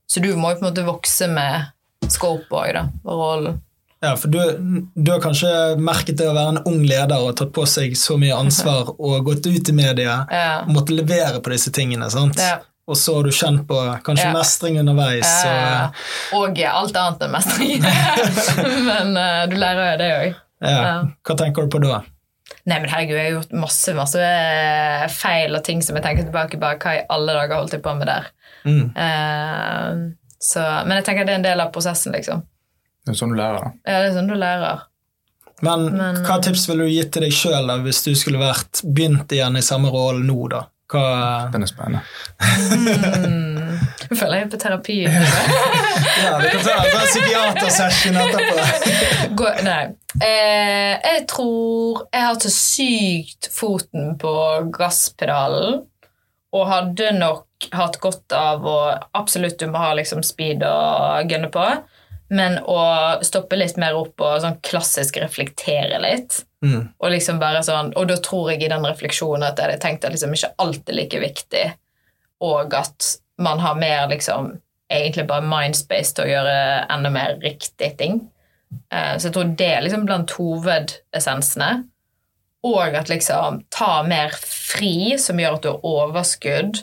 [0.10, 3.66] Så du må jo på en måte vokse med scope òg, da, og rollen.
[4.02, 4.40] Ja, for du,
[4.96, 8.16] du, har kanskje merket det å være en ung leder og tatt på seg så
[8.20, 10.50] mye ansvar og gått ut i media ja.
[10.64, 12.08] og måtte levere på disse tingene.
[12.14, 12.40] sant?
[12.40, 12.62] Ja.
[12.90, 15.28] Og så har du kjent på kanskje mestring underveis.
[16.34, 17.84] Og, og alt annet enn mestring.
[18.90, 20.40] men uh, du lærer jo det òg.
[20.66, 20.80] Ja.
[21.28, 22.00] Hva tenker du på da?
[22.66, 26.26] Nei, men herregud, Jeg har gjort masse masse eh, feil og ting som jeg tenker
[26.26, 26.72] tilbake på.
[26.82, 28.32] Hva i alle dager holdt jeg på med der?
[28.66, 28.90] Mm.
[28.98, 32.42] Uh, så, men jeg tenker det er en del av prosessen, liksom.
[33.10, 33.70] Det er sånn du lærer, da.
[33.90, 34.84] Ja, det er sånn du lærer.
[35.66, 39.34] Men, Men hva tips ville du gitt til deg sjøl hvis du skulle vært begynt
[39.34, 40.68] igjen i samme rolle nå, da?
[40.90, 41.02] Hva...
[41.54, 42.02] Den er spennende.
[43.26, 43.76] Mm.
[44.10, 44.96] Jeg føler jeg er på terapi.
[46.24, 49.36] ja, vi kan ta en psykiatersession etterpå.
[49.38, 49.84] Gå, nei.
[50.18, 54.34] Eh, jeg tror jeg har så sykt foten på
[54.74, 55.84] gasspedalen,
[56.58, 58.80] og hadde nok hatt godt av å
[59.20, 61.68] Absolutt, du må ha liksom speed og gunne på.
[62.30, 62.80] Men å
[63.26, 66.44] stoppe litt mer opp og sånn klassisk reflektere litt.
[66.66, 66.92] Mm.
[67.00, 70.06] Og liksom bare sånn, og da tror jeg i den refleksjonen at jeg hadde tenkt
[70.06, 71.66] at liksom ikke alt er like viktig,
[72.46, 74.58] og at man har mer liksom
[74.92, 76.58] egentlig bare mindspace til å gjøre
[76.92, 78.20] enda mer riktige ting.
[78.94, 81.72] Uh, så jeg tror det er liksom blant hovedessensene.
[82.68, 86.82] Og at liksom ta mer fri, som gjør at du har overskudd.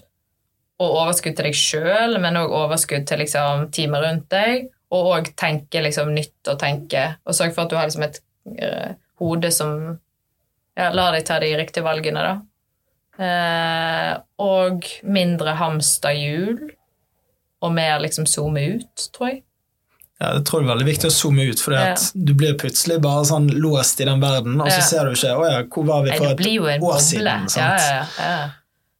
[0.80, 5.32] Og overskudd til deg sjøl, men òg overskudd til liksom teamet rundt deg og òg
[5.38, 8.20] tenke liksom nytt og tenke, og sørge for at du har liksom et
[8.62, 9.72] uh, hode som
[10.76, 12.36] ja, lar deg ta de riktige valgene, da.
[13.16, 14.12] Uh,
[14.44, 16.70] og mindre hamsterhjul,
[17.64, 19.42] og mer liksom zoome ut, tror jeg.
[20.16, 21.96] Ja, det tror jeg er veldig viktig å zoome ut, for ja.
[22.14, 24.86] du blir plutselig bare sånn låst i den verden, og så ja.
[24.86, 27.00] ser du ikke 'Å ja, hvor var vi for et år boble.
[27.04, 27.82] siden?' Sant?
[27.82, 28.46] Ja, ja, ja.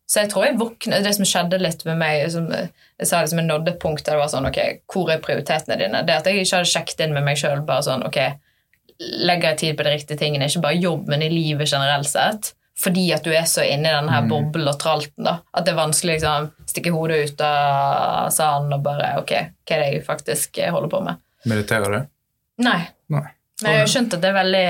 [0.06, 3.40] Så jeg tror jeg våkner Det som skjedde litt med meg som, Jeg sa liksom
[3.42, 4.60] jeg nådde et punkt der det var sånn Ok,
[4.92, 6.04] hvor er prioritetene dine?
[6.06, 7.64] Det at jeg ikke hadde sjekket inn med meg sjøl.
[7.66, 8.20] Bare sånn Ok,
[9.00, 10.48] legger jeg tid på de riktige tingene?
[10.48, 12.52] Ikke bare jobb, men i livet generelt sett.
[12.76, 14.28] Fordi at du er så inni denne her mm.
[14.30, 15.24] boblen og tralten.
[15.24, 19.78] da, At det er vanskelig liksom stikke hodet ut av salen og bare Ok, hva
[19.78, 21.22] er det jeg faktisk holder på med?
[21.48, 22.12] Mediterer du?
[22.66, 22.80] Nei.
[23.12, 23.26] Nei.
[23.62, 24.64] Men jeg har skjønt at det er veldig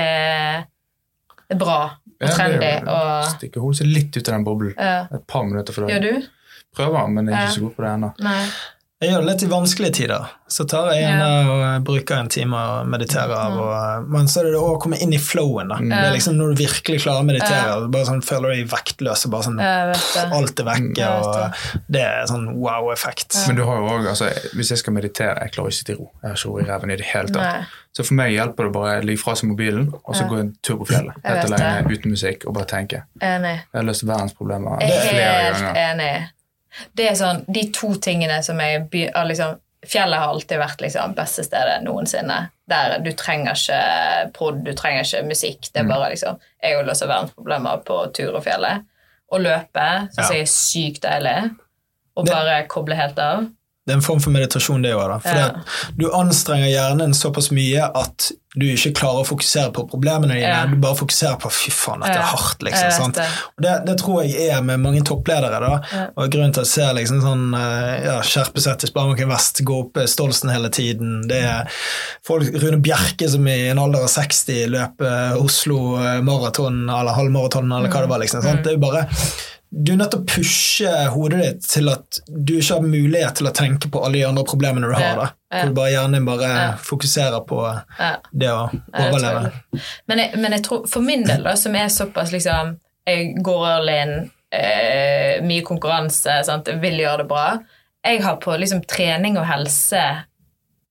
[1.47, 1.79] er bra
[2.21, 2.71] og trendy.
[2.87, 3.27] og...
[3.35, 4.73] Stikke hodet litt ut av den boblen.
[4.77, 5.05] Ja.
[5.13, 5.95] Et par minutter for det.
[5.95, 6.31] Gjør du?
[6.77, 8.11] Prøver, men jeg er ikke så god på det ennå.
[8.97, 10.29] Jeg gjør det litt i vanskelige tider.
[10.49, 11.49] Så tar jeg inn yeah.
[11.51, 13.51] og bruker en time og mediterer.
[13.53, 13.57] Mm.
[13.61, 15.69] Og, men så er det å komme inn i flowen.
[15.69, 15.77] da.
[15.77, 15.91] Mm.
[15.91, 17.75] Det er liksom Når du virkelig klarer å meditere, ja.
[17.93, 21.09] bare sånn, føler du deg vektløs, og bare sånn, alt er vekke.
[21.13, 23.37] og Det er sånn wow-effekt.
[23.45, 25.93] Men du har jo også, altså, Hvis jeg skal meditere, jeg klarer ikke å sitte
[25.93, 26.07] i ro.
[26.23, 27.75] Jeg har ikke ro i ræven i det hele tatt.
[27.97, 30.49] Så for meg hjelper det bare å legge fra seg mobilen og så gå en
[30.65, 31.21] tur på fjellet.
[31.25, 33.03] Helt alene, uten musikk, og bare tenke.
[33.21, 33.59] Enig.
[33.61, 35.69] Jeg har løst verdens problemer flere ganger.
[35.69, 36.15] Helt Enig.
[36.97, 39.57] Det er sånn, De to tingene som jeg liksom,
[39.87, 42.39] Fjellet har alltid vært liksom beste stedet noensinne.
[42.67, 43.81] Der Du trenger ikke
[44.35, 45.69] prod, du trenger ikke musikk.
[45.71, 45.93] Det er mm.
[45.93, 48.87] bare liksom Jeg har løser verdensproblemer på tur og fjellet.
[49.27, 50.33] Å løpe syns ja.
[50.33, 51.37] jeg er sykt deilig.
[52.17, 53.47] Å bare koble helt av.
[53.87, 55.21] det er en form for meditasjon, det òg.
[55.23, 55.51] For Ja.
[55.95, 60.47] du anstrenger hjernen såpass mye at du ikke klarer å fokusere på problemene dine.
[60.49, 60.65] Ja.
[60.65, 62.63] Du bare fokuserer på 'fy faen, dette er hardt'.
[62.65, 63.25] Liksom, det.
[63.57, 65.59] Og det, det tror jeg er med mange toppledere.
[65.61, 65.79] da.
[65.93, 66.05] Ja.
[66.17, 69.61] Og Grunnen til at jeg ser liksom sånn, eh, ja, skjerpe seg til Sparebanken Vest,
[69.63, 71.27] gå opp eh, Stolsen hele tiden.
[71.29, 71.69] Det er
[72.25, 77.71] folk, Rune Bjerke som i en alder av 60 løper Oslo eh, maraton eller halvmaraton
[77.71, 78.19] eller hva det var.
[78.25, 78.63] liksom, sant?
[78.63, 79.05] Det er jo bare
[79.71, 83.47] du er nødt til å pushe hodet ditt til at du ikke har mulighet til
[83.49, 85.15] å tenke på alle de andre problemene du har.
[85.19, 85.25] da.
[85.51, 85.59] Ja.
[85.59, 86.71] Hvor du bare hjernen bare Ja.
[86.77, 87.59] fokuserer på
[87.99, 88.15] Ja.
[88.33, 89.51] det å det overleve.
[89.73, 89.81] jeg.
[90.07, 93.65] Men jeg, men jeg tror, for min del, da, som er såpass liksom Jeg går
[93.67, 96.65] all in, eh, mye konkurranse, sant?
[96.67, 97.59] jeg vil gjøre det bra.
[98.05, 100.23] Jeg har på liksom trening og helse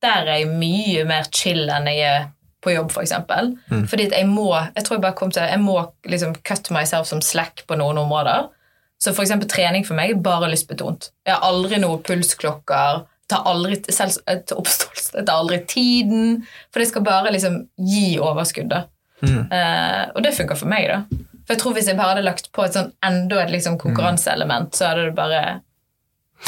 [0.03, 2.27] Der er jeg mye mer chill enn jeg er
[2.63, 2.95] på jobb, f.eks.
[2.95, 3.57] For eksempel.
[3.89, 7.07] Fordi at jeg må jeg tror jeg bare kom til, jeg må liksom cut myself
[7.07, 8.49] som slack på noen områder.
[9.03, 11.11] Så eksempel trening for meg er bare lystbetont.
[11.27, 13.05] Jeg har aldri noe pulsklokker.
[13.27, 14.21] Tar aldri, selv
[14.55, 16.45] oppståelse, tar aldri tiden.
[16.71, 18.89] For det skal bare liksom gi overskuddet.
[19.25, 19.43] Mm.
[19.53, 21.27] Eh, og det funker for meg, da.
[21.47, 24.75] For jeg tror Hvis jeg bare hadde lagt på et sånn enda et liksom konkurranseelement,
[24.75, 25.43] så hadde det bare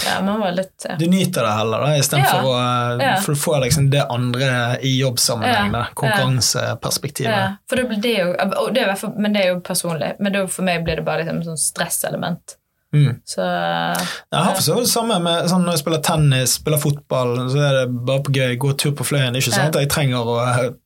[0.07, 0.97] Ja, man var litt ja.
[1.01, 2.99] Du nyter det heller, da, istedenfor Ja.
[2.99, 3.15] å Ja.
[3.25, 5.73] For du får liksom det andre i jobbsammenheng.
[5.73, 5.87] Ja.
[5.95, 7.33] Konkurranseperspektivet.
[7.33, 8.33] Ja, for det, blir- det jo,
[8.73, 10.15] det er i hvert fall- men det er jo personlig.
[10.21, 12.57] Men for meg blir det bare liksom sånn stresselement.
[12.95, 13.19] Mm.
[13.29, 16.81] Så Jeg har for så vidt det samme med sånn, når jeg spiller tennis, spiller
[16.81, 18.55] fotball, så er det bare på gøy.
[18.63, 19.37] Gå tur på fløyen.
[19.37, 20.37] Ikke sånn at jeg trenger å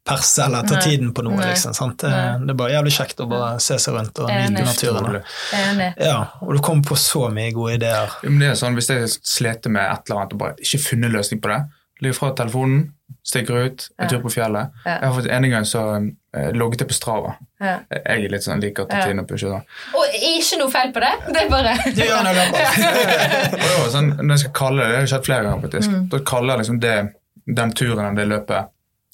[0.08, 0.86] perse eller ta Nei.
[0.88, 1.38] tiden på noe.
[1.38, 2.02] Liksom, sant?
[2.02, 5.20] Det, det er bare jævlig kjekt å bare se seg rundt og nyte naturen.
[6.00, 8.18] Ja, og du kommer på så mye gode ideer.
[8.26, 11.14] Ja, det er sånn, Hvis jeg sleter med et eller annet og bare ikke funnet
[11.14, 11.60] løsning på det,
[12.02, 12.88] ligger fra telefonen,
[13.26, 14.70] stikker ut, en tur på fjellet.
[14.86, 14.94] Ja.
[15.00, 15.82] Jeg har fått En gang så
[16.34, 17.34] eh, logget jeg på Strava.
[17.60, 17.74] Ja.
[17.90, 19.48] Jeg er litt sånn, liker å ta tiden pushe.
[19.52, 19.66] sånn.
[19.98, 21.12] Og ikke noe feil på det.
[21.28, 23.90] Det er bare Du gjør noe løpet.
[23.94, 26.08] Sånn, når jeg skal kalle det, det har skjedd flere ganger faktisk, Mm.
[26.08, 26.96] da kaller jeg liksom det,
[27.46, 28.68] den turen eller det løpet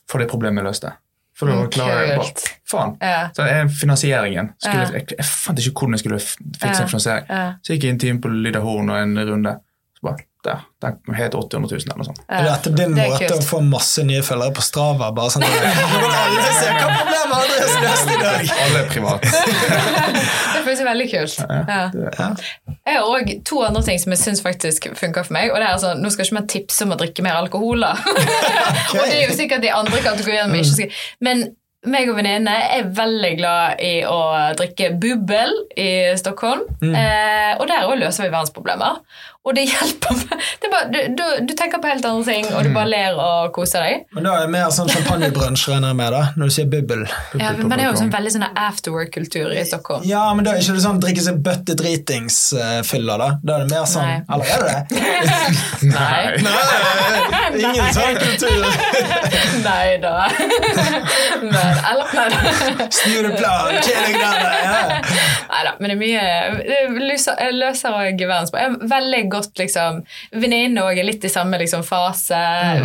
[0.08, 0.92] for det problemet jeg løste.
[1.38, 2.52] For da Mm, klarer jeg bare.
[2.66, 2.96] Faen.
[3.00, 3.28] Ja.
[3.36, 4.48] Så er finansieringen.
[4.58, 6.18] Skulle, jeg, jeg fant ikke hvordan jeg skulle
[6.58, 7.28] fikse en finansiering.
[7.62, 9.52] Så gikk jeg en time på Lyder Horn og en runde.
[9.94, 12.20] Så bare, der, den het 800 000 eller noe sånt.
[12.28, 13.44] Er dette din Det måte kult.
[13.44, 15.10] å få masse nye følgere på Strava?
[15.16, 18.52] Bare sånn alle ser hva problemet Andreas løste i dag!
[18.64, 19.28] Alle er privat.
[20.54, 21.36] Det føles veldig kult.
[21.44, 21.78] Ja.
[22.18, 22.30] Ja.
[22.88, 25.52] Jeg har òg to andre ting som jeg syns faktisk funker for meg.
[25.52, 27.94] og det er altså, Nå skal ikke man tipse om å drikke mer alkohol, da.
[28.92, 31.48] og det er jo sikkert de andre kategoriene vi ikke skal Men
[31.88, 34.16] meg og venninnene er veldig glad i å
[34.58, 35.86] drikke bubbel i
[36.18, 36.64] Stockholm.
[36.82, 38.98] Eh, og der òg løser vi verdensproblemer.
[39.48, 40.42] Og det hjelper meg.
[40.60, 43.16] Det er bare, du, du, du tenker på helt andre ting, og du bare ler
[43.16, 44.02] og koser deg.
[44.16, 47.04] Men da er det mer sånn champagnebrunsj regner jeg med, da, når du sier bubbel.
[47.40, 50.04] Ja, men det er jo sånn veldig sånn afterwork-kultur i Stockholm.
[50.08, 53.30] Ja, men da er ikke det sånn drikke seg bøtte dritings-fyller, da?
[53.40, 54.20] Da er det mer sånn Nei.
[54.28, 54.82] Eller er det det?
[55.96, 56.22] Nei.
[56.44, 58.62] Nei, ingen sånn kultur.
[59.64, 60.14] Nei da.
[61.40, 62.38] Men, eller, nei da.
[62.92, 64.98] Chilling der, ja.
[65.58, 66.22] Neida, men det er mye
[66.68, 68.58] det løser, løser og på.
[68.58, 72.38] Jeg er veldig godt liksom Venninne òg er litt i samme liksom, fase.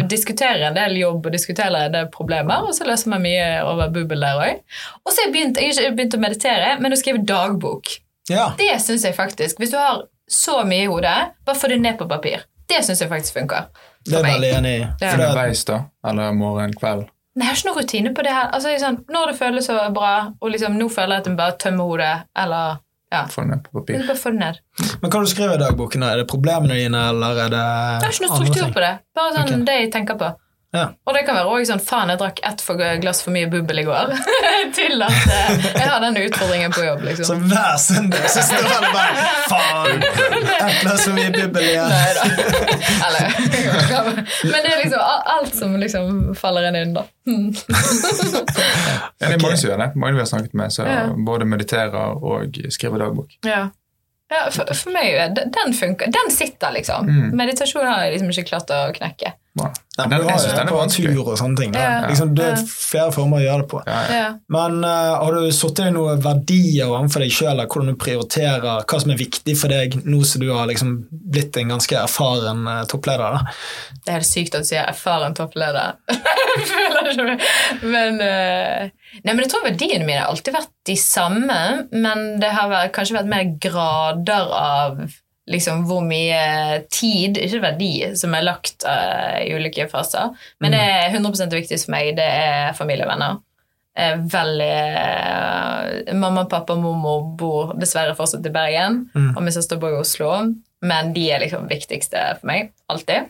[0.10, 3.92] Diskuterer en del jobb og diskuterer en del problemer, og så løser man mye over
[3.94, 4.80] bubbel der òg.
[5.04, 7.96] Og så har jeg begynt, jeg har ikke begynt å meditere, men å skrive dagbok.
[8.30, 8.52] ja.
[8.58, 9.60] Det syns jeg faktisk.
[9.60, 12.46] Hvis du har så mye i hodet, bare få det ned på papir.
[12.70, 13.68] Det syns jeg faktisk funker.
[14.06, 14.80] Det er veldig enig i.
[14.84, 14.94] Ja.
[15.00, 15.82] For det, Underveis, da?
[16.08, 17.10] Eller morgen, kveld?
[17.34, 18.50] Men jeg har ikke noen rutine på det her.
[18.54, 21.56] Altså, sånn, når det føles så bra, og liksom, nå føler jeg at jeg bare
[21.64, 22.82] tømmer hodet, eller
[23.14, 23.24] ja.
[23.30, 24.02] På papir.
[24.08, 24.62] Bare få det ned.
[25.02, 26.06] men hva du skriver i dagboken?
[26.08, 28.94] Er det problemene dine, eller er det Jeg har ikke noe struktur på det.
[29.18, 29.66] Bare sånn okay.
[29.70, 30.32] det jeg tenker på.
[30.74, 30.88] Ja.
[31.06, 33.78] Og det kan være også sånn faen, jeg drakk ett for glass for mye bubbel
[33.80, 34.10] i går.
[34.78, 37.44] Til at eh, jeg har den utfordringen på jobb, Så liksom.
[37.52, 39.14] hver søndag så står han bare
[39.52, 40.02] Faen!
[40.66, 41.90] ett glass for mye bubbel igjen.
[41.94, 42.24] Nei da.
[43.06, 43.24] Eller
[44.50, 45.02] Men det er liksom
[45.36, 47.04] alt som liksom faller en inn, da.
[47.24, 47.36] Ja,
[49.20, 49.90] det er mange som gjør det.
[50.00, 51.06] Mange vi har snakket med, som Ja.
[51.28, 53.30] både mediterer og skriver dagbok.
[53.46, 53.68] Ja.
[54.34, 56.08] Ja, for, for meg, den- den funker.
[56.10, 57.06] Den sitter, liksom.
[57.06, 57.36] Mm.
[57.38, 59.34] Meditasjon har jeg liksom ikke klart å knekke.
[59.54, 59.70] Wow.
[59.94, 61.12] Nei, Den, jeg jo den er vanskelig.
[61.22, 61.76] og sånne ting.
[61.78, 61.90] Ja.
[62.10, 63.82] Liksom, det er flere former å gjøre det på.
[63.86, 64.24] Ja.
[64.56, 69.02] Men uh, har du satt deg noen verdier overfor deg sjøl, hvordan du prioriterer, hva
[69.04, 72.80] som er viktig for deg nå som du har liksom blitt en ganske erfaren uh,
[72.90, 73.38] toppleder?
[73.38, 73.54] da?
[74.02, 76.00] Det er helt sykt at du sier erfaren toppleder.
[76.54, 77.38] Jeg føler ikke.
[77.94, 81.60] Men, uh, nei, men jeg tror verdiene mine har alltid vært de samme,
[81.94, 85.02] men det har vært, kanskje vært mer grader av
[85.50, 90.30] liksom hvor mye tid, ikke verdi, som er lagt uh, i ulike faser.
[90.64, 92.14] Men det er 100% viktigst for meg.
[92.16, 93.42] Det er familie og venner.
[93.96, 99.36] Eh, veldig eh, Mamma, pappa, mormor bor dessverre fortsatt i Bergen, Mm.
[99.38, 100.32] og min søster bor i Oslo.
[100.82, 102.72] Men de er liksom viktigste for meg.
[102.90, 103.30] Alltid.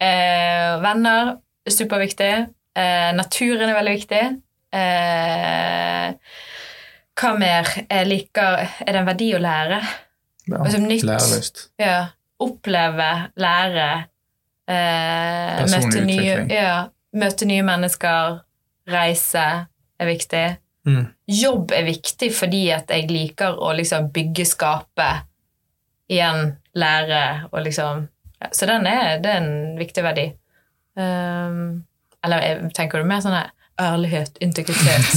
[0.00, 1.36] Eh, venner
[1.68, 2.34] superviktig.
[2.78, 4.20] Eh, naturen er veldig viktig.
[4.72, 6.12] Eh,
[7.18, 7.66] hva mer?
[7.88, 9.80] Jeg liker Er det en verdi å lære?
[10.48, 11.04] Ja, liksom nytt.
[11.06, 11.64] Lærelyst.
[11.80, 11.98] Ja.
[12.38, 13.88] Oppleve, lære.
[14.68, 16.76] Eh, møte nye, ja,
[17.16, 18.40] møte nye mennesker.
[18.88, 19.44] Reise
[19.98, 20.46] er viktig.
[20.88, 21.08] Mm.
[21.28, 25.26] Jobb er viktig fordi at jeg liker å liksom bygge skapet.
[26.08, 28.06] Igjen lære og liksom
[28.40, 30.30] ja, Så den er, det er en viktig verdi.
[30.96, 31.84] Um,
[32.24, 33.50] eller tenker du mer sånn her
[33.80, 35.08] ærlighet, integritet?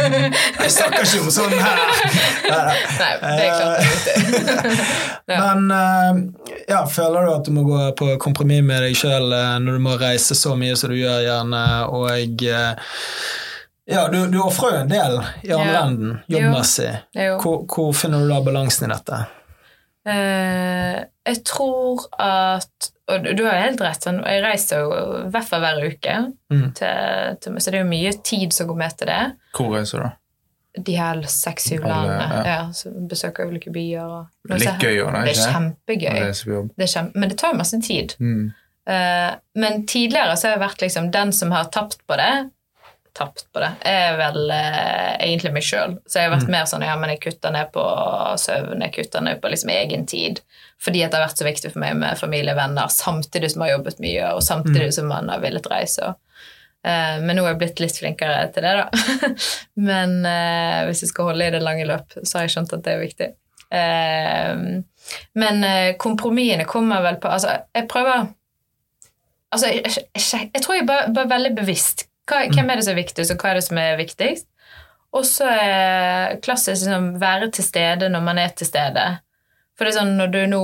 [0.62, 1.80] Jeg snakker ikke om sånn her!
[2.48, 2.76] Nei,
[3.20, 3.80] det er klart
[5.26, 6.20] det er Men eh,
[6.70, 9.30] ja, føler du at du må gå på kompromiss med deg sjøl
[9.64, 12.92] når du må reise så mye som du gjør, gjerne, og eh,
[13.90, 15.82] ja, du, du ofrer jo en del i andre Ja.
[15.84, 16.90] enden, jobbmessig.
[17.18, 17.34] Jo.
[17.42, 19.18] Hvor, hvor finner du da balansen i dette?
[20.08, 20.98] Eh,
[21.28, 24.92] jeg tror at Og du- har helt rett, sånn, jeg reiser jo
[25.26, 26.74] i hvert fall hver uke, Mm.
[26.74, 29.32] til, til, så det er jo mye tid som går med til det.
[29.54, 30.10] Hvor reiser du, da?
[30.82, 32.28] De her seks-syv landene.
[32.32, 32.42] ja.
[32.44, 32.62] Ja.
[32.72, 34.08] så besøker ulike byer.
[34.08, 34.26] Og,
[34.58, 36.68] Litt gøy òg, Det er kjempegøy.
[36.76, 38.16] Det er kjempe, men det tar jo masse tid.
[38.18, 38.52] Mm.
[38.88, 42.50] Uh, men tidligere så har jeg vært liksom den som har tapt på det.
[43.14, 45.94] Tapt på det er vel uh, egentlig meg sjøl.
[46.08, 47.84] Så jeg har vært mer sånn ja, men jeg kutter ned på
[48.42, 50.40] søvn, jeg kutter ned på liksom egen tid.
[50.84, 53.72] Fordi det har vært så viktig for meg med familie og venner, samtidig som jeg
[53.72, 56.12] har jobbet mye, og samtidig som man har villet reise.
[56.84, 59.32] Eh, men nå er jeg blitt litt flinkere til det, da.
[59.88, 62.84] men uh, hvis jeg skal holde i det lange løp, så har jeg skjønt at
[62.84, 63.30] det er viktig.
[63.74, 64.82] Uh,
[65.40, 65.64] men
[65.98, 68.28] kompromissene kommer vel på Altså, jeg prøver
[69.54, 72.06] Altså, jeg, jeg, jeg tror jeg bare, bare veldig bevisst.
[72.28, 74.46] Hva, hvem er det som er viktigst, og hva er det som er viktigst?
[75.14, 79.04] Og så er klassisk liksom, være til stede når man er til stede.
[79.74, 80.58] For det er sånn, når du nå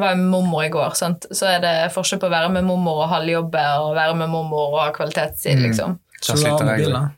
[0.00, 1.26] var med mormor i går, sant?
[1.30, 4.72] så er det forskjell på å være med mormor og halvjobbe og være med mormor
[4.74, 5.62] og ha kvalitetstid, Mm.
[5.68, 5.98] liksom.
[6.20, 7.10] Så du har sliter jeg.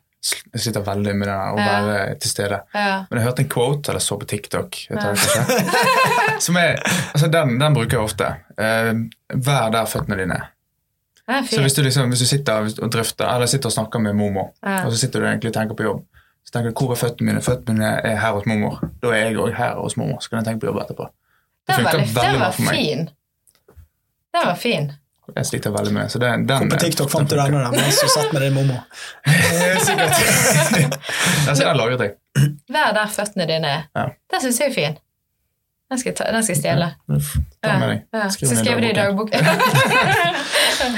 [0.53, 1.67] Jeg sliter veldig med det der, å Ja.
[1.87, 2.61] være til stede.
[2.75, 3.05] Ja.
[3.11, 6.77] Men jeg hørte en quote, eller så på TikTok, jeg tar det som er,
[7.15, 8.37] altså den, den bruker jeg ofte.
[8.59, 8.93] Eh,
[9.35, 10.53] vær der føttene dine er.
[11.47, 14.53] Så hvis du, liksom, hvis du sitter og drøfter, eller sitter og snakker med mormor,
[14.63, 14.85] Ja.
[14.85, 16.05] og så sitter du egentlig og tenker på jobb,
[16.47, 17.41] så tenker du hvor er føttene mine?
[17.43, 18.75] Føttene mine er her hos mormor.
[19.03, 20.19] Da er jeg òg her hos mormor.
[20.23, 21.05] Så kan jeg tenke på jobb etterpå.
[21.67, 22.75] Det Den funker den veldig bra var for meg.
[22.79, 23.03] fin.
[24.37, 24.85] Den var fin.
[25.37, 26.07] Jeg sliter veldig med.
[26.13, 26.47] Så den.
[26.49, 28.81] den, på TikTok fant du der, mens du satt med din mormor.
[31.57, 32.13] ser den lagret jeg.
[32.71, 33.83] Vær der føttene dine er.
[33.97, 34.05] Ja.
[34.31, 34.95] Den syns jeg er fin.
[35.91, 36.89] Den skal ta, den skal jeg stjele.
[37.63, 37.99] Ta med deg.
[38.15, 38.29] Ja.
[38.35, 39.39] Skriv Så den i skriver det i dagboken.
[39.51, 40.35] dagboken.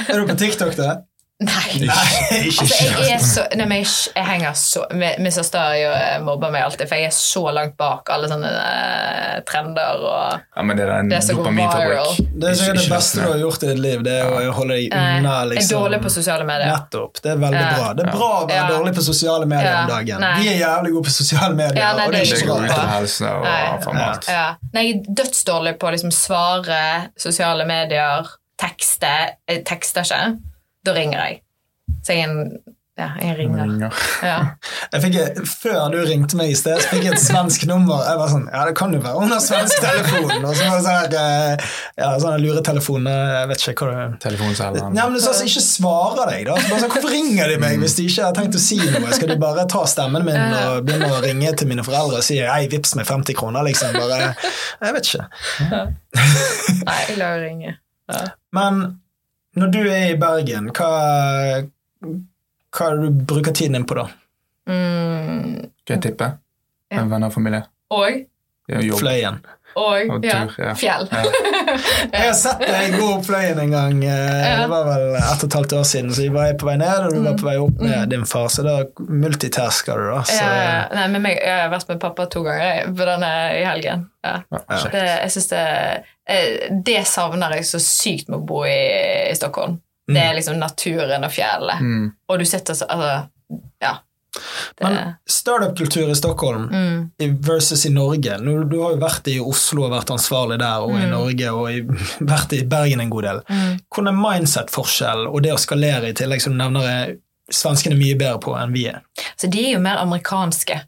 [0.13, 0.91] Er du på TikTok, da?
[1.39, 1.87] Nei.
[1.87, 5.77] Nei, ikke Altså, jeg, er så, nei, men jeg, jeg henger så Min min søster
[5.79, 10.03] jo, eh, mobber meg alltid, for jeg er så langt bak alle sånne uh, trender
[10.03, 12.17] og Ja, men det er en Det som går viral.
[12.19, 14.81] Det er sikkert det beste du har gjort i ditt liv, det er å holde
[14.81, 16.73] deg unna unna Jeg er liksom dårlig på sosiale medier.
[16.75, 17.23] Nettopp.
[17.23, 17.71] Det er veldig Ja.
[17.77, 17.93] bra.
[17.95, 18.67] Det er bra å være Ja.
[18.75, 19.79] dårlig på sosiale medier Ja.
[19.85, 20.21] om dagen.
[20.27, 20.35] Nei.
[20.43, 22.83] Vi er jævlig gode på sosiale medier, Ja, nei, og det er ikke går bra.
[24.75, 26.83] Nei, jeg er dødsdårlig på å liksom svare
[27.17, 28.27] sosiale medier,
[28.59, 29.15] tekste.
[29.47, 30.39] Jeg tekster ikke.
[30.87, 31.41] Da ringer jeg.
[32.05, 32.59] Så jeg er en
[32.99, 33.63] Ja, jeg ringer.
[33.63, 33.99] Ringer.
[34.27, 34.39] Ja.
[34.93, 35.17] Jeg fikk,
[35.47, 38.01] før du ringte meg i sted, så fikk jeg et svensk nummer.
[38.09, 40.33] Jeg var sånn, ja det kan jo være under svensk telefon.
[40.49, 41.67] Og så var det sånn her, eh,
[42.01, 44.17] ja, sånne luretelefon, jeg vet ikke hva det er.
[44.25, 44.97] Telefonselgeren.
[44.99, 46.57] Ja, men sa så ikke svarer deg, da.
[46.59, 49.13] Så bare sånn, Hvorfor ringer de meg hvis de ikke har tenkt å si noe?
[49.15, 52.41] Skal de bare ta stemmen min og begynne å ringe til mine foreldre og si
[52.43, 53.95] hei, vips meg 50 kroner, liksom?
[53.95, 54.33] Bare,
[54.83, 55.29] jeg vet ikke.
[55.69, 57.77] Nei, jeg lar henne ringe.
[58.11, 58.25] Ja.
[58.59, 58.83] Men
[59.61, 60.89] når du er i Bergen, hva,
[62.03, 64.09] hva er det du bruker tiden din på da?
[64.69, 65.71] Mm.
[65.87, 66.33] Kan jeg tippe?
[66.93, 67.03] Ja.
[67.03, 67.65] En venn av familie?
[67.95, 68.25] Og
[68.69, 69.41] Fløyen.
[69.77, 70.73] Og Og ja, tur, ja.
[70.75, 71.05] fjell.
[72.13, 74.01] Jeg har sett deg gå opp Fløyen en gang.
[74.05, 76.13] eh, Det var vel ett og et halvt år siden.
[76.15, 78.49] Så jeg var på vei ned, og du var på vei opp med din far.
[78.51, 80.23] Så da multitasker du, da.
[80.27, 80.47] Så.
[80.97, 84.07] Nei, men meg, jeg har vært med pappa to ganger jeg, på denne i helgen.
[84.27, 84.37] Ja.
[84.91, 85.63] Det, jeg synes det,
[86.31, 86.49] eh,
[86.91, 88.79] det savner jeg så sykt med å bo i,
[89.31, 89.79] i Stockholm.
[90.09, 91.83] Det er liksom naturen og fjellet.
[91.85, 92.05] Mm.
[92.33, 93.29] Og du sitter så Altså,
[93.85, 93.91] ja.
[94.79, 99.39] Det, Men startup-kultur i Stockholm mm, versus i Norge du, Du har jo vært i
[99.41, 101.11] Oslo og vært ansvarlig der, og i Mm.
[101.15, 101.81] Norge og i,
[102.33, 103.41] vært i Bergen en god del.
[103.49, 103.79] mm.
[103.95, 107.17] Hvordan er mindset-forskjell og det å skalere i tillegg, som du nevner, er
[107.51, 109.03] svenskene mye bedre på enn vi er?
[109.41, 110.81] Så de er jo mer amerikanske.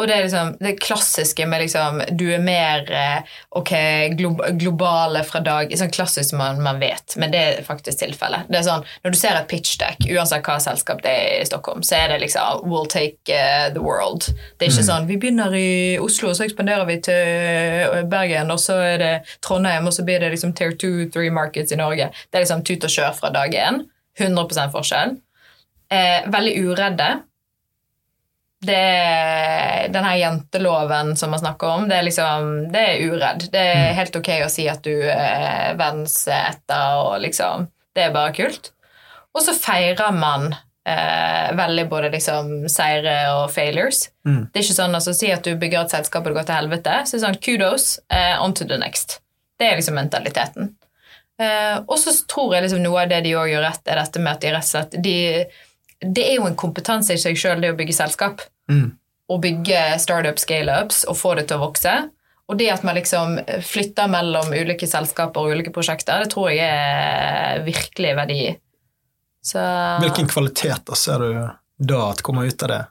[0.00, 3.72] Og det er liksom det klassiske med liksom Du er mer eh, ok,
[4.16, 8.48] glo globale fra dag Sånn klassisk man, man vet, men det er faktisk tilfellet.
[8.48, 11.48] Det er sånn, Når du ser et pitch deck, uansett hva selskap det er i
[11.48, 14.30] Stockholm, så er det liksom We'll take uh, the world.
[14.56, 14.88] Det er ikke mm.
[14.88, 19.12] sånn Vi begynner i Oslo, og så ekspanderer vi til Bergen, og så er det
[19.44, 22.08] Trondheim, og så blir det liksom Tier 2, 3 markets i Norge.
[22.30, 23.82] Det er liksom tut og kjør fra dag én.
[24.20, 25.14] 100 forskjell.
[25.92, 27.08] Eh, veldig uredde
[28.62, 33.48] det er den her jenteloven som man snakker om, det er liksom Det er uredd.
[33.50, 33.96] Det er mm.
[33.98, 38.70] helt ok å si at du er vensetter, og liksom Det er bare kult.
[39.32, 44.06] Og så feirer man eh, veldig både liksom seire og failures.
[44.28, 44.46] Mm.
[44.52, 46.60] Det er ikke sånn altså, Si at du bygger et selskap og det går til
[46.60, 47.00] helvete.
[47.06, 49.18] Så det er sånn kudos, eh, on to the next.
[49.58, 50.74] Det er liksom mentaliteten.
[51.42, 54.22] Eh, og så tror jeg liksom noe av det de òg gjør rett, er dette
[54.22, 55.16] med at de rett og slett de,
[56.02, 58.42] Det er jo en kompetanse i seg sjøl, det å bygge selskap.
[58.70, 58.90] Mm.
[59.32, 61.94] Og bygge startup scaleups og få det til å vokse.
[62.50, 66.66] Og det at man liksom flytter mellom ulike selskaper og ulike prosjekter, det tror jeg
[66.66, 68.40] er virkelig verdi
[69.42, 69.62] Så...
[70.02, 71.38] Hvilken kvaliteter ser du
[71.82, 72.82] da at kommer ut av det?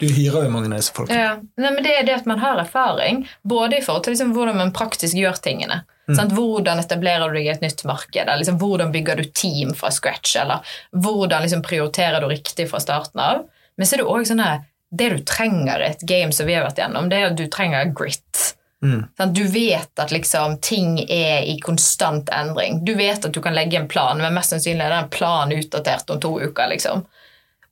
[0.00, 1.18] Du hyrer jo mange av disse folkene.
[1.18, 1.32] Ja.
[1.60, 4.56] Nei, men det er det at man har erfaring, både i forhold til liksom hvordan
[4.56, 5.82] man praktisk gjør tingene.
[6.10, 6.34] Mm.
[6.34, 8.22] Hvordan etablerer du deg i et nytt marked?
[8.22, 10.36] Eller liksom, hvordan bygger du team fra scratch?
[10.40, 13.44] Eller hvordan liksom, prioriterer du riktig fra starten av?
[13.76, 16.56] Men så er det òg sånn at det du trenger i et game som vi
[16.56, 18.42] har vært gjennom, det er at du trenger grit.
[18.82, 19.04] Mm.
[19.16, 22.80] Sånn, du vet at liksom, ting er i konstant endring.
[22.84, 26.10] Du vet at du kan legge en plan, men mest sannsynlig er den planen utdatert
[26.10, 26.72] om to uker.
[26.72, 27.04] Liksom.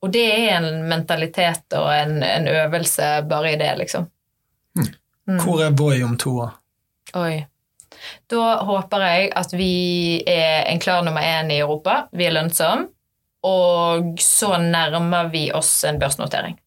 [0.05, 4.07] Og det er en mentalitet og en, en øvelse bare i det, liksom.
[4.79, 4.91] Mm.
[5.29, 5.41] Mm.
[5.43, 6.53] Hvor er Voi om to år?
[7.19, 7.47] Oi.
[8.31, 9.73] Da håper jeg at vi
[10.27, 12.05] er en klar nummer én i Europa.
[12.13, 12.89] Vi er lønnsomme.
[13.47, 16.59] Og så nærmer vi oss en børsnotering.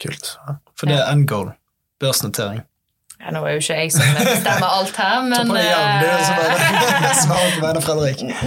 [0.00, 0.38] Kult.
[0.78, 1.52] For det er end goal.
[2.00, 2.62] Børsnotering.
[3.18, 5.50] Ja, nå er jo ikke jeg som bestemmer alt her, men.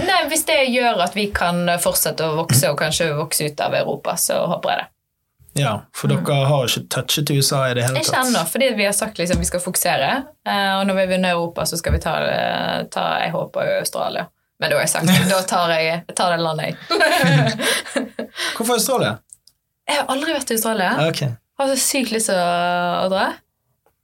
[0.08, 3.76] Nei, Hvis det gjør at vi kan fortsette å vokse, og kanskje vokse ut av
[3.82, 4.88] Europa, så håper jeg det.
[5.58, 6.22] Ja, for mm.
[6.24, 8.08] dere har ikke touchet USA i det hele tatt?
[8.08, 10.12] Ikke ennå, fordi vi har sagt liksom vi skal fokusere.
[10.48, 12.14] Eh, og når vi vinner Europa, så skal vi ta,
[12.92, 14.28] ta jeg håper Australia.
[14.62, 18.00] Men da har jeg sagt da tar jeg, jeg tar det landet, jeg.
[18.56, 19.16] Hvorfor Australia?
[19.88, 20.96] Jeg har aldri vært i Australia.
[21.10, 23.28] Okay har så sykt lyst til å, dra.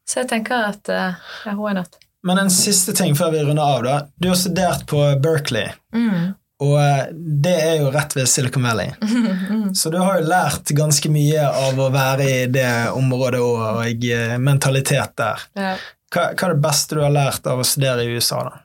[0.09, 1.99] Så jeg tenker at uh, why not?
[2.26, 3.82] Men en siste ting før vi runder av.
[3.84, 3.96] da.
[4.16, 5.70] Du har studert på Berkeley.
[5.94, 6.34] Mm.
[6.65, 8.91] Og eh, det er jo rett ved Silicon Valley.
[9.79, 14.07] Så du har jo lært ganske mye av å være i det området og, og
[14.11, 15.49] eh, mentalitet der.
[15.55, 18.43] Hva, hva, er det beste du har lært av å studere i USA?
[18.49, 18.63] da?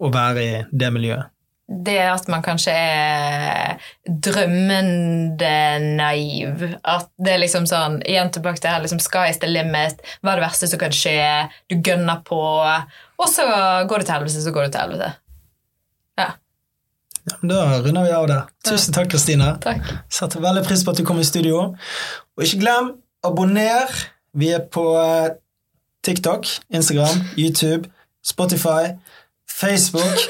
[0.00, 1.32] Å være i det miljøet?
[1.70, 3.92] det at man kanskje er
[4.26, 5.52] drømmende
[5.94, 6.64] naiv.
[6.82, 10.02] At det er liksom sånn Igjen tilbake til her, liksom, sky is the limit.
[10.20, 11.16] Hva er det verste som kan skje?
[11.70, 12.40] Du gønner på.
[13.20, 13.46] Og så
[13.86, 15.12] går det til helvete, så går det til helvete.
[17.28, 17.36] Ja.
[17.42, 18.48] ja da runder vi av der.
[18.66, 19.52] Tusen takk, Kristine.
[20.10, 21.74] Setter veldig pris på at du kom i studio.
[22.36, 22.94] Og ikke glem,
[23.26, 23.92] abonner.
[24.32, 25.32] Vi er på eh,
[26.06, 27.90] TikTok, Instagram, YouTube,
[28.24, 28.94] Spotify,
[29.50, 30.22] Facebook.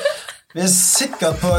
[0.55, 1.53] Vi er sikkert på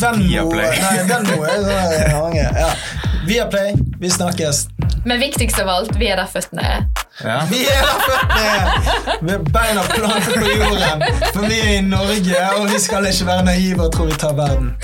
[0.00, 1.62] Venmo Nei, Venmo er
[2.10, 3.11] så mange.
[3.22, 3.28] Ja.
[3.28, 3.74] Viaplay.
[4.00, 4.66] Vi snakkes.
[5.04, 6.84] Men viktigst av alt, vi er der føttene er.
[7.24, 7.38] Ja.
[7.50, 9.22] Vi er der føttene er!
[9.22, 11.06] Med beina plantet på jorden.
[11.32, 14.34] For vi er i Norge, og vi skal ikke være naive og tro vi tar
[14.38, 14.74] verden.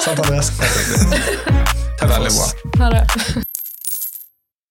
[0.00, 0.52] Sant, Andreas?
[2.00, 2.54] Takk for oss.
[2.80, 3.48] Ha det.